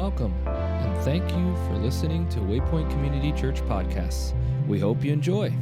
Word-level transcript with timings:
Welcome, 0.00 0.32
and 0.46 1.04
thank 1.04 1.30
you 1.30 1.54
for 1.66 1.74
listening 1.76 2.26
to 2.30 2.38
Waypoint 2.38 2.90
Community 2.90 3.32
Church 3.32 3.60
podcasts. 3.60 4.32
We 4.66 4.78
hope 4.78 5.04
you 5.04 5.12
enjoy. 5.12 5.52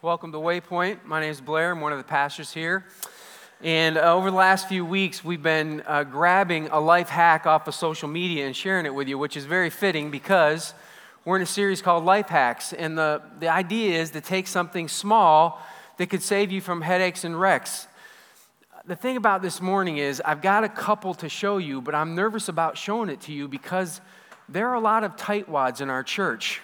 Welcome 0.00 0.30
to 0.30 0.38
Waypoint. 0.38 1.04
My 1.04 1.20
name 1.20 1.32
is 1.32 1.40
Blair. 1.40 1.72
I'm 1.72 1.80
one 1.80 1.90
of 1.90 1.98
the 1.98 2.04
pastors 2.04 2.52
here. 2.52 2.84
And 3.60 3.98
uh, 3.98 4.14
over 4.14 4.30
the 4.30 4.36
last 4.36 4.68
few 4.68 4.84
weeks, 4.84 5.24
we've 5.24 5.42
been 5.42 5.82
uh, 5.84 6.04
grabbing 6.04 6.68
a 6.68 6.78
life 6.78 7.08
hack 7.08 7.44
off 7.48 7.66
of 7.66 7.74
social 7.74 8.08
media 8.08 8.46
and 8.46 8.54
sharing 8.54 8.86
it 8.86 8.94
with 8.94 9.08
you, 9.08 9.18
which 9.18 9.36
is 9.36 9.46
very 9.46 9.68
fitting 9.68 10.12
because 10.12 10.74
we're 11.24 11.34
in 11.34 11.42
a 11.42 11.46
series 11.46 11.82
called 11.82 12.04
Life 12.04 12.28
Hacks. 12.28 12.72
And 12.72 12.96
the, 12.96 13.20
the 13.40 13.48
idea 13.48 14.00
is 14.00 14.12
to 14.12 14.20
take 14.20 14.46
something 14.46 14.86
small 14.86 15.60
that 15.96 16.06
could 16.06 16.22
save 16.22 16.52
you 16.52 16.60
from 16.60 16.82
headaches 16.82 17.24
and 17.24 17.38
wrecks. 17.38 17.88
The 18.84 18.96
thing 18.96 19.16
about 19.16 19.42
this 19.42 19.60
morning 19.60 19.98
is, 19.98 20.20
I've 20.24 20.42
got 20.42 20.64
a 20.64 20.68
couple 20.68 21.14
to 21.14 21.28
show 21.28 21.58
you, 21.58 21.80
but 21.80 21.94
I'm 21.94 22.16
nervous 22.16 22.48
about 22.48 22.76
showing 22.76 23.10
it 23.10 23.20
to 23.22 23.32
you 23.32 23.46
because 23.46 24.00
there 24.48 24.68
are 24.70 24.74
a 24.74 24.80
lot 24.80 25.04
of 25.04 25.14
tightwads 25.14 25.80
in 25.80 25.88
our 25.88 26.02
church. 26.02 26.60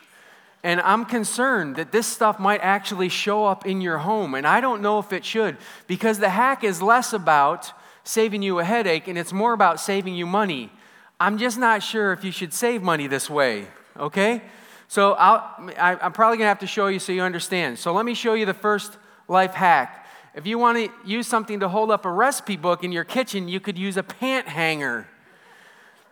And 0.65 0.81
I'm 0.81 1.05
concerned 1.05 1.77
that 1.77 1.93
this 1.93 2.09
stuff 2.09 2.41
might 2.41 2.61
actually 2.61 3.09
show 3.09 3.47
up 3.47 3.67
in 3.67 3.81
your 3.81 3.99
home. 3.99 4.35
And 4.35 4.49
I 4.49 4.61
don't 4.61 4.83
know 4.83 4.99
if 4.99 5.13
it 5.13 5.25
should, 5.25 5.59
because 5.87 6.19
the 6.19 6.31
hack 6.31 6.65
is 6.65 6.83
less 6.83 7.13
about 7.13 7.73
saving 8.03 8.43
you 8.43 8.59
a 8.59 8.65
headache 8.65 9.07
and 9.07 9.17
it's 9.17 9.33
more 9.33 9.53
about 9.53 9.79
saving 9.79 10.17
you 10.17 10.27
money. 10.27 10.73
I'm 11.21 11.39
just 11.39 11.57
not 11.57 11.85
sure 11.85 12.13
if 12.13 12.25
you 12.25 12.33
should 12.33 12.53
save 12.53 12.83
money 12.83 13.07
this 13.07 13.31
way, 13.31 13.69
okay? 13.97 14.43
So 14.89 15.13
I'll, 15.13 15.73
I, 15.79 15.99
am 16.01 16.13
probably 16.13 16.39
gonna 16.39 16.49
have 16.49 16.59
to 16.61 16.67
show 16.67 16.89
you 16.89 16.99
so 16.99 17.13
you 17.13 17.23
understand. 17.23 17.79
So 17.79 17.93
let 17.93 18.05
me 18.05 18.15
show 18.15 18.35
you 18.35 18.45
the 18.45 18.55
first 18.55 18.99
life 19.29 19.55
hack. 19.55 20.07
If 20.35 20.47
you 20.47 20.59
want 20.59 20.79
to 20.79 21.09
use 21.09 21.27
something 21.27 21.61
to 21.61 21.69
hold 21.69 21.91
up 21.91 22.05
a 22.05 22.11
recipe 22.11 22.57
book 22.57 22.85
in 22.85 22.93
your 22.93 23.05
kitchen, 23.05 23.49
you 23.49 23.61
could 23.61 23.79
use 23.79 23.97
a 23.97 24.03
pant 24.03 24.47
hanger. 24.47 25.09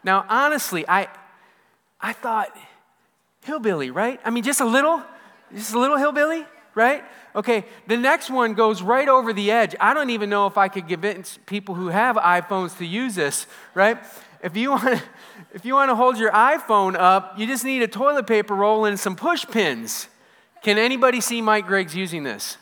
Now, 0.02 0.24
honestly, 0.28 0.84
I, 0.88 1.08
I 2.00 2.12
thought, 2.12 2.56
hillbilly, 3.44 3.90
right? 3.90 4.20
I 4.24 4.30
mean, 4.30 4.42
just 4.42 4.60
a 4.60 4.64
little, 4.64 5.02
just 5.54 5.74
a 5.74 5.78
little 5.78 5.96
hillbilly, 5.96 6.44
right? 6.74 7.04
Okay, 7.34 7.64
the 7.86 7.96
next 7.96 8.30
one 8.30 8.54
goes 8.54 8.82
right 8.82 9.08
over 9.08 9.32
the 9.32 9.50
edge. 9.50 9.74
I 9.80 9.94
don't 9.94 10.10
even 10.10 10.28
know 10.28 10.46
if 10.46 10.58
I 10.58 10.68
could 10.68 10.88
convince 10.88 11.38
people 11.46 11.74
who 11.74 11.88
have 11.88 12.16
iPhones 12.16 12.76
to 12.78 12.86
use 12.86 13.14
this, 13.14 13.46
right? 13.74 13.98
If 14.42 14.56
you 14.56 14.70
want, 14.72 14.84
to, 14.84 15.02
if 15.54 15.64
you 15.64 15.74
want 15.74 15.90
to 15.90 15.94
hold 15.94 16.18
your 16.18 16.32
iPhone 16.32 16.96
up, 16.96 17.38
you 17.38 17.46
just 17.46 17.64
need 17.64 17.82
a 17.82 17.88
toilet 17.88 18.26
paper 18.26 18.54
roll 18.54 18.84
and 18.84 18.98
some 18.98 19.16
push 19.16 19.46
pins. 19.46 20.08
Can 20.62 20.78
anybody 20.78 21.20
see 21.20 21.40
Mike 21.40 21.66
Griggs 21.66 21.94
using 21.94 22.22
this? 22.22 22.56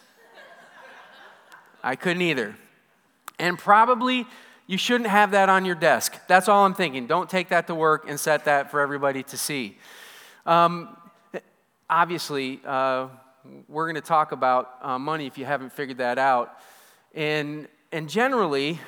I 1.85 1.97
couldn't 1.97 2.23
either. 2.23 2.57
And 3.39 3.59
probably 3.59 4.27
you 4.67 4.79
shouldn't 4.79 5.11
have 5.11 5.33
that 5.33 5.51
on 5.51 5.67
your 5.67 5.75
desk. 5.75 6.19
That's 6.27 6.49
all 6.49 6.65
I'm 6.65 6.75
thinking. 6.75 7.07
Don't 7.07 7.29
take 7.29 7.51
that 7.51 7.67
to 7.67 7.75
work 7.75 8.07
and 8.09 8.19
set 8.19 8.47
that 8.47 8.71
for 8.71 8.81
everybody 8.81 9.23
to 9.25 9.37
see. 9.37 9.77
Um, 10.47 10.97
obviously, 11.91 12.61
uh, 12.65 13.09
we're 13.69 13.85
going 13.85 14.01
to 14.03 14.09
talk 14.09 14.33
about 14.33 14.79
uh, 14.81 14.99
money 14.99 15.27
if 15.27 15.37
you 15.37 15.45
haven't 15.45 15.73
figured 15.73 15.99
that 15.99 16.19
out. 16.19 16.59
And, 17.15 17.69
and 17.93 18.09
generally, 18.09 18.81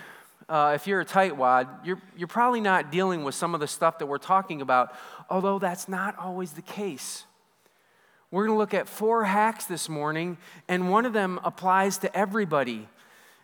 uh, 0.49 0.73
if 0.75 0.87
you're 0.87 1.03
a 1.03 1.05
tightwad, 1.05 1.69
you're, 1.85 2.01
you're 2.17 2.29
probably 2.29 2.63
not 2.63 2.91
dealing 2.91 3.25
with 3.25 3.35
some 3.35 3.53
of 3.53 3.61
the 3.61 3.69
stuff 3.69 3.99
that 3.99 4.07
we're 4.07 4.17
talking 4.17 4.63
about, 4.63 4.95
although 5.29 5.59
that's 5.59 5.87
not 5.87 6.19
always 6.19 6.53
the 6.53 6.63
case. 6.63 7.25
We're 8.31 8.47
going 8.47 8.57
to 8.57 8.59
look 8.59 8.75
at 8.75 8.89
four 8.89 9.25
hacks 9.25 9.67
this 9.67 9.89
morning, 9.89 10.37
and 10.69 10.91
one 10.91 11.07
of 11.07 11.13
them 11.13 11.39
applies 11.45 11.99
to 11.99 12.17
everybody. 12.17 12.89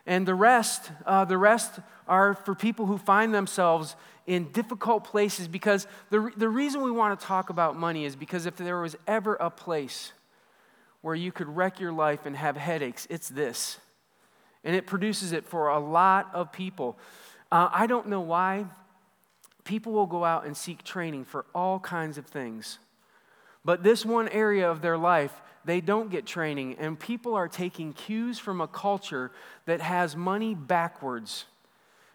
And 0.05 0.27
the 0.27 0.35
rest, 0.35 0.91
uh, 1.05 1.23
the 1.25 1.37
rest 1.37 1.79
are 2.07 2.33
for 2.33 2.53
people 2.53 2.85
who 2.85 2.97
find 2.97 3.33
themselves 3.33 3.95
in 4.27 4.51
difficult 4.51 5.05
places 5.05 5.47
because 5.47 5.87
the, 6.09 6.31
the 6.35 6.49
reason 6.49 6.81
we 6.81 6.91
want 6.91 7.17
to 7.17 7.25
talk 7.25 7.49
about 7.49 7.77
money 7.77 8.05
is 8.05 8.15
because 8.15 8.45
if 8.45 8.57
there 8.57 8.79
was 8.81 8.95
ever 9.07 9.35
a 9.35 9.49
place 9.49 10.11
where 11.01 11.15
you 11.15 11.31
could 11.31 11.47
wreck 11.47 11.79
your 11.79 11.91
life 11.91 12.25
and 12.25 12.35
have 12.35 12.57
headaches, 12.57 13.07
it's 13.09 13.29
this. 13.29 13.77
And 14.63 14.75
it 14.75 14.87
produces 14.87 15.31
it 15.31 15.45
for 15.45 15.69
a 15.69 15.79
lot 15.79 16.29
of 16.33 16.51
people. 16.51 16.97
Uh, 17.51 17.69
I 17.71 17.87
don't 17.87 18.07
know 18.07 18.21
why. 18.21 18.65
People 19.63 19.93
will 19.93 20.05
go 20.05 20.25
out 20.25 20.45
and 20.45 20.55
seek 20.55 20.83
training 20.83 21.25
for 21.25 21.45
all 21.53 21.79
kinds 21.79 22.17
of 22.17 22.25
things. 22.25 22.79
But 23.65 23.83
this 23.83 24.05
one 24.05 24.27
area 24.29 24.69
of 24.69 24.81
their 24.81 24.97
life, 24.97 25.33
they 25.65 25.79
don't 25.79 26.09
get 26.09 26.25
training, 26.25 26.75
and 26.79 26.99
people 26.99 27.35
are 27.35 27.47
taking 27.47 27.93
cues 27.93 28.37
from 28.37 28.59
a 28.59 28.67
culture 28.67 29.31
that 29.65 29.79
has 29.79 30.15
money 30.15 30.53
backwards. 30.53 31.45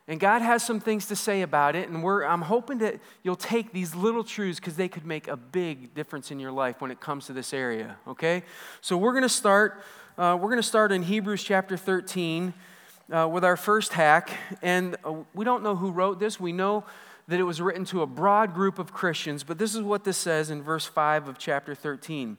And 0.06 0.18
God 0.18 0.40
has 0.40 0.62
some 0.62 0.80
things 0.80 1.06
to 1.06 1.16
say 1.16 1.42
about 1.42 1.76
it, 1.76 1.88
and 1.88 2.04
I'm 2.06 2.42
hoping 2.42 2.78
that 2.78 2.98
you'll 3.22 3.36
take 3.36 3.72
these 3.72 3.94
little 3.94 4.24
truths 4.24 4.58
because 4.58 4.76
they 4.76 4.88
could 4.88 5.06
make 5.06 5.28
a 5.28 5.36
big 5.36 5.94
difference 5.94 6.30
in 6.30 6.40
your 6.40 6.52
life 6.52 6.80
when 6.80 6.90
it 6.90 7.00
comes 7.00 7.26
to 7.26 7.32
this 7.32 7.52
area, 7.52 7.96
okay? 8.06 8.42
So 8.80 8.96
we're 8.96 9.12
going 9.12 9.22
to 9.22 9.28
start, 9.28 9.82
uh, 10.16 10.36
we're 10.40 10.48
going 10.48 10.56
to 10.56 10.62
start 10.62 10.92
in 10.92 11.02
Hebrews 11.02 11.42
chapter 11.42 11.76
13 11.76 12.54
uh, 13.10 13.28
with 13.30 13.44
our 13.44 13.56
first 13.56 13.92
hack. 13.92 14.30
And 14.62 14.96
uh, 15.04 15.14
we 15.34 15.44
don't 15.44 15.62
know 15.62 15.76
who 15.76 15.90
wrote 15.90 16.20
this. 16.20 16.38
We 16.38 16.52
know 16.52 16.84
that 17.28 17.38
it 17.38 17.44
was 17.44 17.60
written 17.60 17.84
to 17.84 18.02
a 18.02 18.06
broad 18.06 18.54
group 18.54 18.78
of 18.78 18.92
Christians, 18.92 19.44
but 19.44 19.58
this 19.58 19.74
is 19.74 19.82
what 19.82 20.04
this 20.04 20.16
says 20.16 20.50
in 20.50 20.62
verse 20.62 20.86
5 20.86 21.28
of 21.28 21.38
chapter 21.38 21.74
13. 21.74 22.38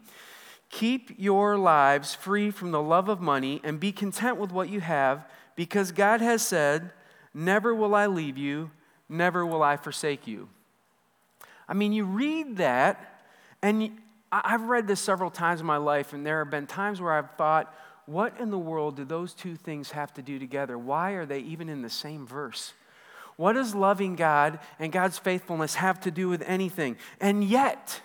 Keep 0.70 1.14
your 1.18 1.58
lives 1.58 2.16
free 2.16 2.50
from 2.52 2.72
the 2.72 2.82
love 2.82 3.08
of 3.08 3.22
money 3.22 3.62
and 3.64 3.80
be 3.80 3.92
content 3.92 4.38
with 4.38 4.52
what 4.52 4.70
you 4.70 4.82
have, 4.82 5.26
because 5.56 5.92
God 5.92 6.22
has 6.22 6.42
said, 6.42 6.92
Never 7.34 7.74
will 7.74 7.94
I 7.94 8.08
leave 8.08 8.38
you, 8.38 8.72
never 9.08 9.46
will 9.46 9.62
I 9.62 9.78
forsake 9.78 10.26
you. 10.26 10.50
I 11.68 11.76
mean, 11.76 11.94
you 11.94 12.04
read 12.06 12.58
that, 12.58 13.22
and 13.62 13.92
I've 14.32 14.64
read 14.64 14.88
this 14.88 15.00
several 15.00 15.30
times 15.30 15.62
in 15.62 15.68
my 15.68 15.78
life, 15.78 16.14
and 16.14 16.26
there 16.26 16.40
have 16.40 16.50
been 16.50 16.66
times 16.66 17.00
where 17.00 17.14
I've 17.14 17.32
thought, 17.32 17.74
what 18.08 18.40
in 18.40 18.50
the 18.50 18.58
world 18.58 18.96
do 18.96 19.06
those 19.06 19.36
two 19.36 19.56
things 19.56 19.92
have 19.92 20.12
to 20.16 20.24
do 20.24 20.40
together? 20.40 20.80
Why 20.80 21.12
are 21.12 21.28
they 21.28 21.40
even 21.42 21.70
in 21.70 21.84
the 21.84 21.90
same 21.92 22.26
verse? 22.26 22.74
What 23.40 23.54
does 23.54 23.74
loving 23.74 24.18
God 24.18 24.60
and 24.80 24.92
God's 24.92 25.18
faithfulness 25.18 25.76
have 25.76 26.02
to 26.02 26.12
do 26.12 26.28
with 26.28 26.42
anything? 26.46 26.98
And 27.22 27.42
yet, 27.42 28.02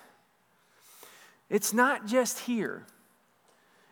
it's 1.50 1.72
not 1.72 2.06
just 2.06 2.38
here. 2.38 2.86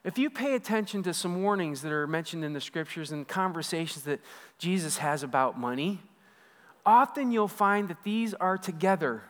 If 0.04 0.18
you 0.18 0.30
pay 0.30 0.54
attention 0.54 1.02
to 1.02 1.12
some 1.12 1.42
warnings 1.42 1.82
that 1.82 1.90
are 1.90 2.06
mentioned 2.06 2.44
in 2.44 2.52
the 2.52 2.60
scriptures 2.60 3.10
and 3.10 3.26
conversations 3.26 4.04
that 4.04 4.20
Jesus 4.58 4.98
has 4.98 5.24
about 5.24 5.58
money, 5.58 5.98
often 6.86 7.32
you'll 7.32 7.48
find 7.48 7.88
that 7.88 8.04
these 8.04 8.34
are 8.34 8.56
together. 8.56 9.24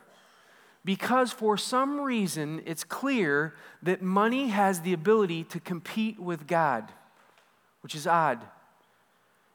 Because 0.84 1.32
for 1.32 1.56
some 1.56 1.98
reason, 1.98 2.60
it's 2.66 2.84
clear 2.84 3.54
that 3.82 4.02
money 4.02 4.48
has 4.48 4.82
the 4.82 4.92
ability 4.92 5.44
to 5.44 5.58
compete 5.58 6.20
with 6.20 6.46
God, 6.46 6.92
which 7.80 7.94
is 7.94 8.06
odd. 8.06 8.44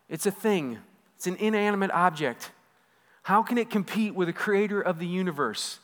It's 0.10 0.26
a 0.26 0.32
thing, 0.32 0.80
it's 1.18 1.28
an 1.28 1.36
inanimate 1.36 1.92
object. 1.92 2.52
How 3.24 3.44
can 3.44 3.58
it 3.58 3.70
compete 3.70 4.16
with 4.16 4.30
the 4.30 4.34
creator 4.34 4.82
of 4.82 5.00
the 5.00 5.08
universe? 5.08 5.80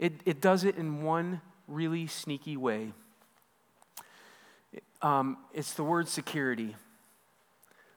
It, 0.00 0.14
it 0.26 0.40
does 0.40 0.64
it 0.64 0.76
in 0.76 1.02
one 1.02 1.40
really 1.68 2.08
sneaky 2.08 2.56
way 2.56 2.92
um, 5.02 5.36
it's 5.54 5.74
the 5.74 5.84
word 5.84 6.08
security. 6.08 6.74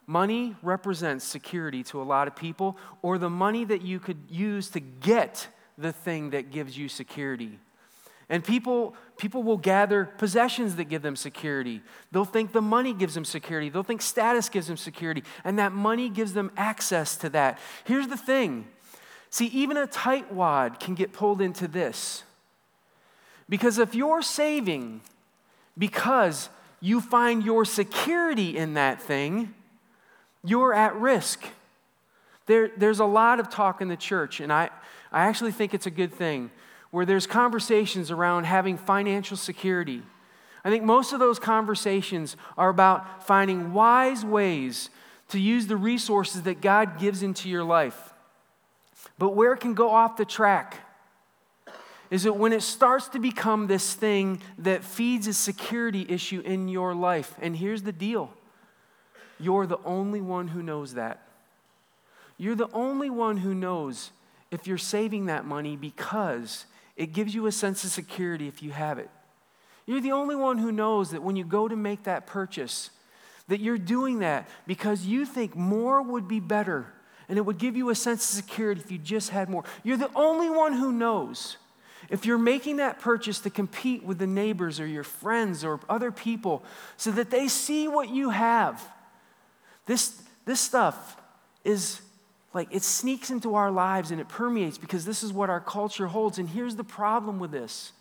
Money 0.05 0.55
represents 0.61 1.23
security 1.25 1.83
to 1.83 2.01
a 2.01 2.03
lot 2.03 2.27
of 2.27 2.35
people, 2.35 2.77
or 3.01 3.17
the 3.17 3.29
money 3.29 3.63
that 3.65 3.81
you 3.81 3.99
could 3.99 4.17
use 4.29 4.69
to 4.69 4.79
get 4.79 5.47
the 5.77 5.91
thing 5.91 6.31
that 6.31 6.51
gives 6.51 6.77
you 6.77 6.89
security. 6.89 7.59
And 8.31 8.45
people, 8.45 8.95
people 9.17 9.43
will 9.43 9.57
gather 9.57 10.05
possessions 10.05 10.77
that 10.77 10.85
give 10.85 11.01
them 11.01 11.17
security. 11.17 11.81
They'll 12.13 12.23
think 12.23 12.53
the 12.53 12.61
money 12.61 12.93
gives 12.93 13.13
them 13.13 13.25
security. 13.25 13.67
They'll 13.67 13.83
think 13.83 14.01
status 14.01 14.47
gives 14.47 14.67
them 14.67 14.77
security. 14.77 15.23
And 15.43 15.59
that 15.59 15.73
money 15.73 16.09
gives 16.09 16.31
them 16.31 16.49
access 16.55 17.17
to 17.17 17.29
that. 17.31 17.59
Here's 17.83 18.07
the 18.07 18.17
thing 18.17 18.67
see, 19.29 19.47
even 19.47 19.75
a 19.75 19.85
tightwad 19.85 20.79
can 20.79 20.95
get 20.95 21.11
pulled 21.11 21.41
into 21.41 21.67
this. 21.67 22.23
Because 23.49 23.77
if 23.77 23.93
you're 23.93 24.21
saving 24.21 25.01
because 25.77 26.49
you 26.79 27.01
find 27.01 27.43
your 27.43 27.65
security 27.65 28.57
in 28.57 28.75
that 28.75 29.01
thing, 29.01 29.53
you're 30.41 30.73
at 30.73 30.95
risk. 30.95 31.43
There, 32.45 32.71
there's 32.77 32.99
a 32.99 33.05
lot 33.05 33.41
of 33.41 33.49
talk 33.49 33.81
in 33.81 33.89
the 33.89 33.97
church, 33.97 34.39
and 34.39 34.53
I, 34.53 34.69
I 35.11 35.25
actually 35.25 35.51
think 35.51 35.73
it's 35.73 35.85
a 35.85 35.91
good 35.91 36.13
thing, 36.13 36.49
where 36.91 37.05
there's 37.05 37.25
conversations 37.25 38.11
around 38.11 38.43
having 38.43 38.77
financial 38.77 39.37
security. 39.37 40.03
I 40.63 40.69
think 40.69 40.83
most 40.83 41.13
of 41.13 41.19
those 41.19 41.39
conversations 41.39 42.35
are 42.57 42.69
about 42.69 43.25
finding 43.25 43.73
wise 43.73 44.23
ways 44.23 44.89
to 45.29 45.39
use 45.39 45.67
the 45.67 45.77
resources 45.77 46.43
that 46.43 46.61
God 46.61 46.99
gives 46.99 47.23
into 47.23 47.49
your 47.49 47.63
life. 47.63 48.13
But 49.17 49.29
where 49.29 49.53
it 49.53 49.59
can 49.59 49.73
go 49.73 49.89
off 49.89 50.17
the 50.17 50.25
track 50.25 50.77
is 52.11 52.23
that 52.23 52.33
when 52.33 52.51
it 52.51 52.61
starts 52.61 53.07
to 53.07 53.19
become 53.19 53.67
this 53.67 53.93
thing 53.93 54.41
that 54.57 54.83
feeds 54.83 55.27
a 55.27 55.33
security 55.33 56.05
issue 56.09 56.41
in 56.41 56.67
your 56.67 56.93
life, 56.93 57.33
and 57.41 57.55
here's 57.55 57.83
the 57.83 57.93
deal 57.93 58.31
you're 59.39 59.65
the 59.65 59.79
only 59.85 60.21
one 60.21 60.49
who 60.49 60.61
knows 60.61 60.93
that. 60.93 61.21
You're 62.37 62.55
the 62.55 62.69
only 62.73 63.09
one 63.09 63.37
who 63.37 63.55
knows 63.55 64.11
if 64.51 64.67
you're 64.67 64.77
saving 64.77 65.27
that 65.27 65.45
money 65.45 65.75
because 65.75 66.65
it 67.01 67.13
gives 67.13 67.33
you 67.33 67.47
a 67.47 67.51
sense 67.51 67.83
of 67.83 67.89
security 67.89 68.47
if 68.47 68.61
you 68.61 68.69
have 68.69 68.99
it. 68.99 69.09
You're 69.87 70.01
the 70.01 70.11
only 70.11 70.35
one 70.35 70.59
who 70.59 70.71
knows 70.71 71.09
that 71.09 71.23
when 71.23 71.35
you 71.35 71.43
go 71.43 71.67
to 71.67 71.75
make 71.75 72.03
that 72.03 72.27
purchase, 72.27 72.91
that 73.47 73.59
you're 73.59 73.79
doing 73.79 74.19
that 74.19 74.47
because 74.67 75.03
you 75.03 75.25
think 75.25 75.55
more 75.55 76.03
would 76.03 76.27
be 76.27 76.39
better 76.39 76.93
and 77.27 77.39
it 77.39 77.41
would 77.41 77.57
give 77.57 77.75
you 77.75 77.89
a 77.89 77.95
sense 77.95 78.29
of 78.29 78.35
security 78.35 78.81
if 78.81 78.91
you 78.91 78.99
just 78.99 79.31
had 79.31 79.49
more. 79.49 79.63
You're 79.83 79.97
the 79.97 80.11
only 80.13 80.51
one 80.51 80.73
who 80.73 80.91
knows. 80.91 81.57
If 82.07 82.23
you're 82.23 82.37
making 82.37 82.77
that 82.77 82.99
purchase 82.99 83.39
to 83.39 83.49
compete 83.49 84.03
with 84.03 84.19
the 84.19 84.27
neighbors 84.27 84.79
or 84.79 84.85
your 84.85 85.03
friends 85.03 85.63
or 85.63 85.79
other 85.89 86.11
people 86.11 86.63
so 86.97 87.09
that 87.13 87.31
they 87.31 87.47
see 87.47 87.87
what 87.87 88.09
you 88.09 88.29
have, 88.29 88.87
this, 89.87 90.21
this 90.45 90.59
stuff 90.59 91.17
is 91.63 91.99
like 92.53 92.67
it 92.71 92.83
sneaks 92.83 93.29
into 93.29 93.55
our 93.55 93.71
lives 93.71 94.11
and 94.11 94.19
it 94.19 94.27
permeates 94.27 94.77
because 94.77 95.05
this 95.05 95.23
is 95.23 95.31
what 95.31 95.49
our 95.49 95.61
culture 95.61 96.07
holds. 96.07 96.37
And 96.37 96.49
here's 96.49 96.75
the 96.75 96.83
problem 96.83 97.39
with 97.39 97.51
this 97.51 97.93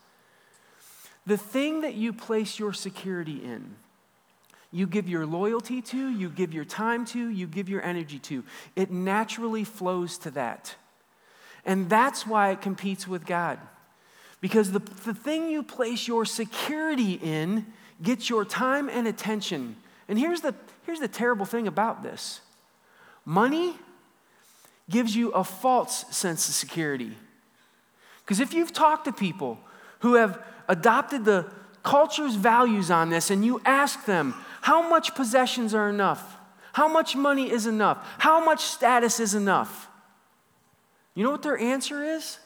the 1.27 1.37
thing 1.37 1.83
that 1.83 1.95
you 1.95 2.13
place 2.13 2.59
your 2.59 2.73
security 2.73 3.45
in, 3.45 3.77
you 4.73 4.87
give 4.87 5.09
your 5.09 5.27
loyalty 5.27 5.83
to, 5.83 6.09
you 6.11 6.29
give 6.29 6.53
your 6.53 6.65
time 6.65 7.05
to, 7.07 7.29
you 7.29 7.47
give 7.47 7.69
your 7.69 7.83
energy 7.83 8.19
to, 8.21 8.43
it 8.75 8.91
naturally 8.91 9.65
flows 9.65 10.19
to 10.19 10.31
that. 10.33 10.75
And 11.65 11.91
that's 11.91 12.27
why 12.27 12.51
it 12.51 12.63
competes 12.63 13.07
with 13.07 13.27
God. 13.27 13.59
Because 14.41 14.73
the, 14.73 14.79
the 14.79 15.13
thing 15.13 15.51
you 15.51 15.63
place 15.63 16.09
your 16.09 16.25
security 16.25 17.13
in 17.23 17.67
gets 18.03 18.31
your 18.31 18.47
time 18.47 18.89
and 18.89 19.07
attention. 19.07 19.77
And 20.09 20.19
here's 20.19 20.41
the, 20.41 20.55
here's 20.87 21.01
the 21.01 21.09
terrible 21.09 21.45
thing 21.45 21.67
about 21.67 22.03
this 22.03 22.41
money 23.27 23.77
gives 24.91 25.17
you 25.17 25.31
a 25.31 25.45
false 25.45 26.05
sense 26.15 26.49
of 26.49 26.55
security. 26.55 27.17
Because 28.25 28.41
if 28.41 28.53
you've 28.53 28.73
talked 28.73 29.07
to 29.07 29.13
people 29.13 29.59
who 30.01 30.15
have 30.15 30.43
adopted 30.69 31.25
the 31.25 31.51
culture's 31.83 32.35
values 32.35 32.91
on 32.91 33.11
this 33.11 33.31
and 33.31 33.45
you 33.45 33.61
ask 33.65 34.05
them, 34.05 34.35
how 34.61 34.89
much 34.89 35.15
possessions 35.15 35.75
are 35.75 35.89
enough? 35.89 36.37
How 36.73 36.87
much 36.87 37.17
money 37.17 37.51
is 37.51 37.67
enough? 37.67 38.07
How 38.19 38.45
much 38.45 38.61
status 38.61 39.19
is 39.19 39.35
enough? 39.35 39.89
You 41.15 41.25
know 41.25 41.31
what 41.31 41.43
their 41.43 41.59
answer 41.59 42.05
is? 42.05 42.39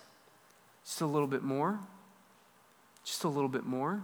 Just 0.85 1.01
a 1.01 1.07
little 1.07 1.29
bit 1.29 1.43
more. 1.43 1.79
Just 3.05 3.25
a 3.25 3.29
little 3.29 3.49
bit 3.49 3.67
more. 3.67 4.03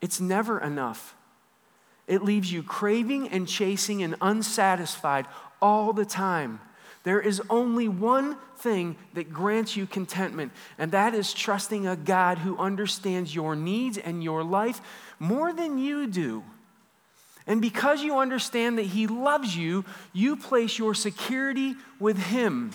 It's 0.00 0.20
never 0.20 0.58
enough. 0.58 1.14
It 2.06 2.22
leaves 2.22 2.50
you 2.50 2.62
craving 2.62 3.28
and 3.28 3.46
chasing 3.46 4.02
and 4.02 4.16
unsatisfied 4.20 5.26
all 5.60 5.92
the 5.92 6.04
time. 6.04 6.60
There 7.04 7.20
is 7.20 7.42
only 7.50 7.88
one 7.88 8.36
thing 8.58 8.96
that 9.14 9.32
grants 9.32 9.76
you 9.76 9.86
contentment, 9.86 10.52
and 10.78 10.92
that 10.92 11.14
is 11.14 11.34
trusting 11.34 11.86
a 11.86 11.96
God 11.96 12.38
who 12.38 12.56
understands 12.58 13.34
your 13.34 13.56
needs 13.56 13.98
and 13.98 14.22
your 14.22 14.44
life 14.44 14.80
more 15.18 15.52
than 15.52 15.78
you 15.78 16.06
do. 16.06 16.44
And 17.46 17.60
because 17.60 18.02
you 18.02 18.18
understand 18.18 18.78
that 18.78 18.86
He 18.86 19.08
loves 19.08 19.56
you, 19.56 19.84
you 20.12 20.36
place 20.36 20.78
your 20.78 20.94
security 20.94 21.74
with 21.98 22.18
Him. 22.18 22.70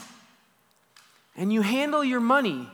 And 1.38 1.54
you 1.54 1.62
handle 1.62 2.04
your 2.04 2.20
money 2.20 2.68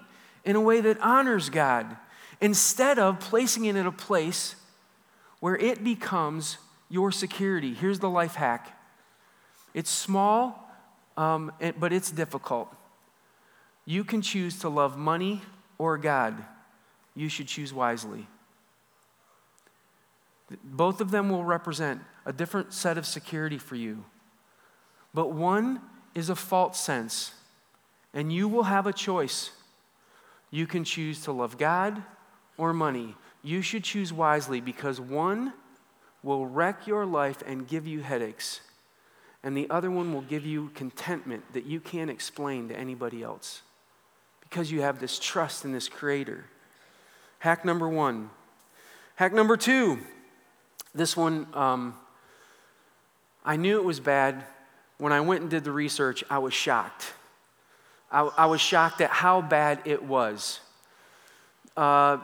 in 0.43 0.55
a 0.55 0.61
way 0.61 0.81
that 0.81 0.99
honors 1.01 1.49
God 1.49 1.97
instead 2.41 2.97
of 2.97 3.19
placing 3.19 3.65
it 3.65 3.75
in 3.75 3.85
a 3.85 3.91
place 3.91 4.55
where 5.39 5.55
it 5.55 5.83
becomes 5.83 6.57
your 6.89 7.11
security. 7.11 7.73
Here's 7.73 7.99
the 7.99 8.09
life 8.09 8.35
hack 8.35 8.75
it's 9.73 9.89
small 9.89 10.62
um, 11.17 11.51
but 11.79 11.93
it's 11.93 12.11
difficult. 12.11 12.73
You 13.85 14.03
can 14.03 14.21
choose 14.21 14.59
to 14.59 14.69
love 14.69 14.97
money 14.97 15.41
or 15.77 15.97
God. 15.97 16.43
You 17.15 17.29
should 17.29 17.47
choose 17.47 17.73
wisely. 17.73 18.27
Both 20.63 21.01
of 21.01 21.11
them 21.11 21.29
will 21.29 21.43
represent 21.43 22.01
a 22.25 22.33
different 22.33 22.73
set 22.73 22.97
of 22.97 23.05
security 23.05 23.57
for 23.57 23.75
you. 23.75 24.05
But 25.13 25.31
one 25.31 25.81
is 26.15 26.29
a 26.29 26.35
false 26.35 26.79
sense, 26.79 27.33
and 28.13 28.31
you 28.31 28.47
will 28.47 28.63
have 28.63 28.87
a 28.87 28.93
choice. 28.93 29.51
You 30.51 30.67
can 30.67 30.83
choose 30.83 31.23
to 31.23 31.31
love 31.31 31.57
God 31.57 32.03
or 32.57 32.73
money. 32.73 33.15
You 33.41 33.61
should 33.61 33.83
choose 33.83 34.13
wisely 34.13 34.61
because 34.61 34.99
one 34.99 35.53
will 36.21 36.45
wreck 36.45 36.87
your 36.87 37.05
life 37.05 37.43
and 37.45 37.67
give 37.67 37.85
you 37.85 38.01
headaches 38.01 38.61
and 39.43 39.57
the 39.57 39.69
other 39.69 39.91
one 39.91 40.13
will 40.13 40.21
give 40.21 40.45
you 40.45 40.71
contentment 40.73 41.53
that 41.53 41.65
you 41.65 41.79
can't 41.79 42.09
explain 42.09 42.69
to 42.69 42.77
anybody 42.77 43.21
else 43.21 43.61
because 44.41 44.71
you 44.71 44.81
have 44.81 44.99
this 44.99 45.19
trust 45.19 45.65
in 45.65 45.73
this 45.73 45.89
creator. 45.89 46.45
Hack 47.39 47.65
number 47.65 47.89
one. 47.89 48.29
Hack 49.15 49.33
number 49.33 49.57
two. 49.57 49.99
This 50.95 51.17
one, 51.17 51.47
um, 51.53 51.95
I 53.43 53.57
knew 53.57 53.77
it 53.77 53.83
was 53.83 53.99
bad. 53.99 54.45
When 54.97 55.11
I 55.11 55.21
went 55.21 55.41
and 55.41 55.49
did 55.49 55.63
the 55.63 55.71
research, 55.71 56.23
I 56.29 56.37
was 56.37 56.53
shocked. 56.53 57.13
I, 58.11 58.21
I 58.21 58.45
was 58.45 58.61
shocked 58.61 59.01
at 59.01 59.09
how 59.09 59.41
bad 59.41 59.81
it 59.85 60.03
was. 60.03 60.59
Uh, 61.75 62.17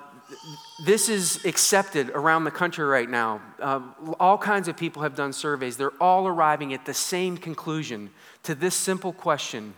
this 0.83 1.09
is 1.09 1.43
accepted 1.45 2.09
around 2.11 2.43
the 2.43 2.51
country 2.51 2.85
right 2.85 3.09
now. 3.09 3.41
Uh, 3.59 3.81
all 4.19 4.37
kinds 4.37 4.67
of 4.67 4.77
people 4.77 5.03
have 5.03 5.15
done 5.15 5.33
surveys. 5.33 5.77
They're 5.77 5.91
all 6.01 6.27
arriving 6.27 6.73
at 6.73 6.85
the 6.85 6.93
same 6.93 7.37
conclusion 7.37 8.11
to 8.43 8.55
this 8.55 8.75
simple 8.75 9.13
question 9.13 9.73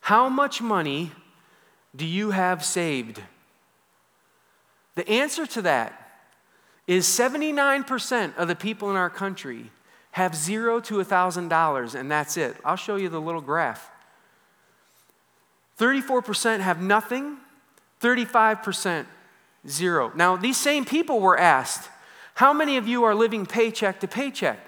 How 0.00 0.28
much 0.28 0.62
money 0.62 1.12
do 1.94 2.06
you 2.06 2.30
have 2.30 2.64
saved? 2.64 3.20
The 4.94 5.08
answer 5.08 5.46
to 5.46 5.62
that 5.62 5.98
is 6.86 7.06
79% 7.06 8.36
of 8.36 8.48
the 8.48 8.56
people 8.56 8.90
in 8.90 8.96
our 8.96 9.10
country 9.10 9.70
have 10.12 10.34
zero 10.34 10.80
to 10.80 10.96
$1,000, 10.96 11.94
and 11.94 12.10
that's 12.10 12.36
it. 12.36 12.56
I'll 12.64 12.76
show 12.76 12.96
you 12.96 13.08
the 13.08 13.20
little 13.20 13.40
graph. 13.40 13.90
34% 15.78 16.60
have 16.60 16.82
nothing, 16.82 17.38
35% 18.02 19.06
Zero. 19.68 20.12
Now, 20.16 20.36
these 20.36 20.56
same 20.56 20.84
people 20.84 21.20
were 21.20 21.38
asked, 21.38 21.88
How 22.34 22.52
many 22.52 22.76
of 22.76 22.88
you 22.88 23.04
are 23.04 23.14
living 23.14 23.46
paycheck 23.46 24.00
to 24.00 24.08
paycheck? 24.08 24.58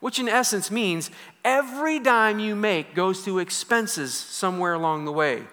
Which, 0.00 0.18
in 0.18 0.28
essence, 0.28 0.70
means 0.70 1.10
every 1.44 1.98
dime 1.98 2.38
you 2.38 2.54
make 2.54 2.94
goes 2.94 3.24
to 3.24 3.38
expenses 3.38 4.14
somewhere 4.14 4.74
along 4.74 5.06
the 5.06 5.12
way. 5.12 5.44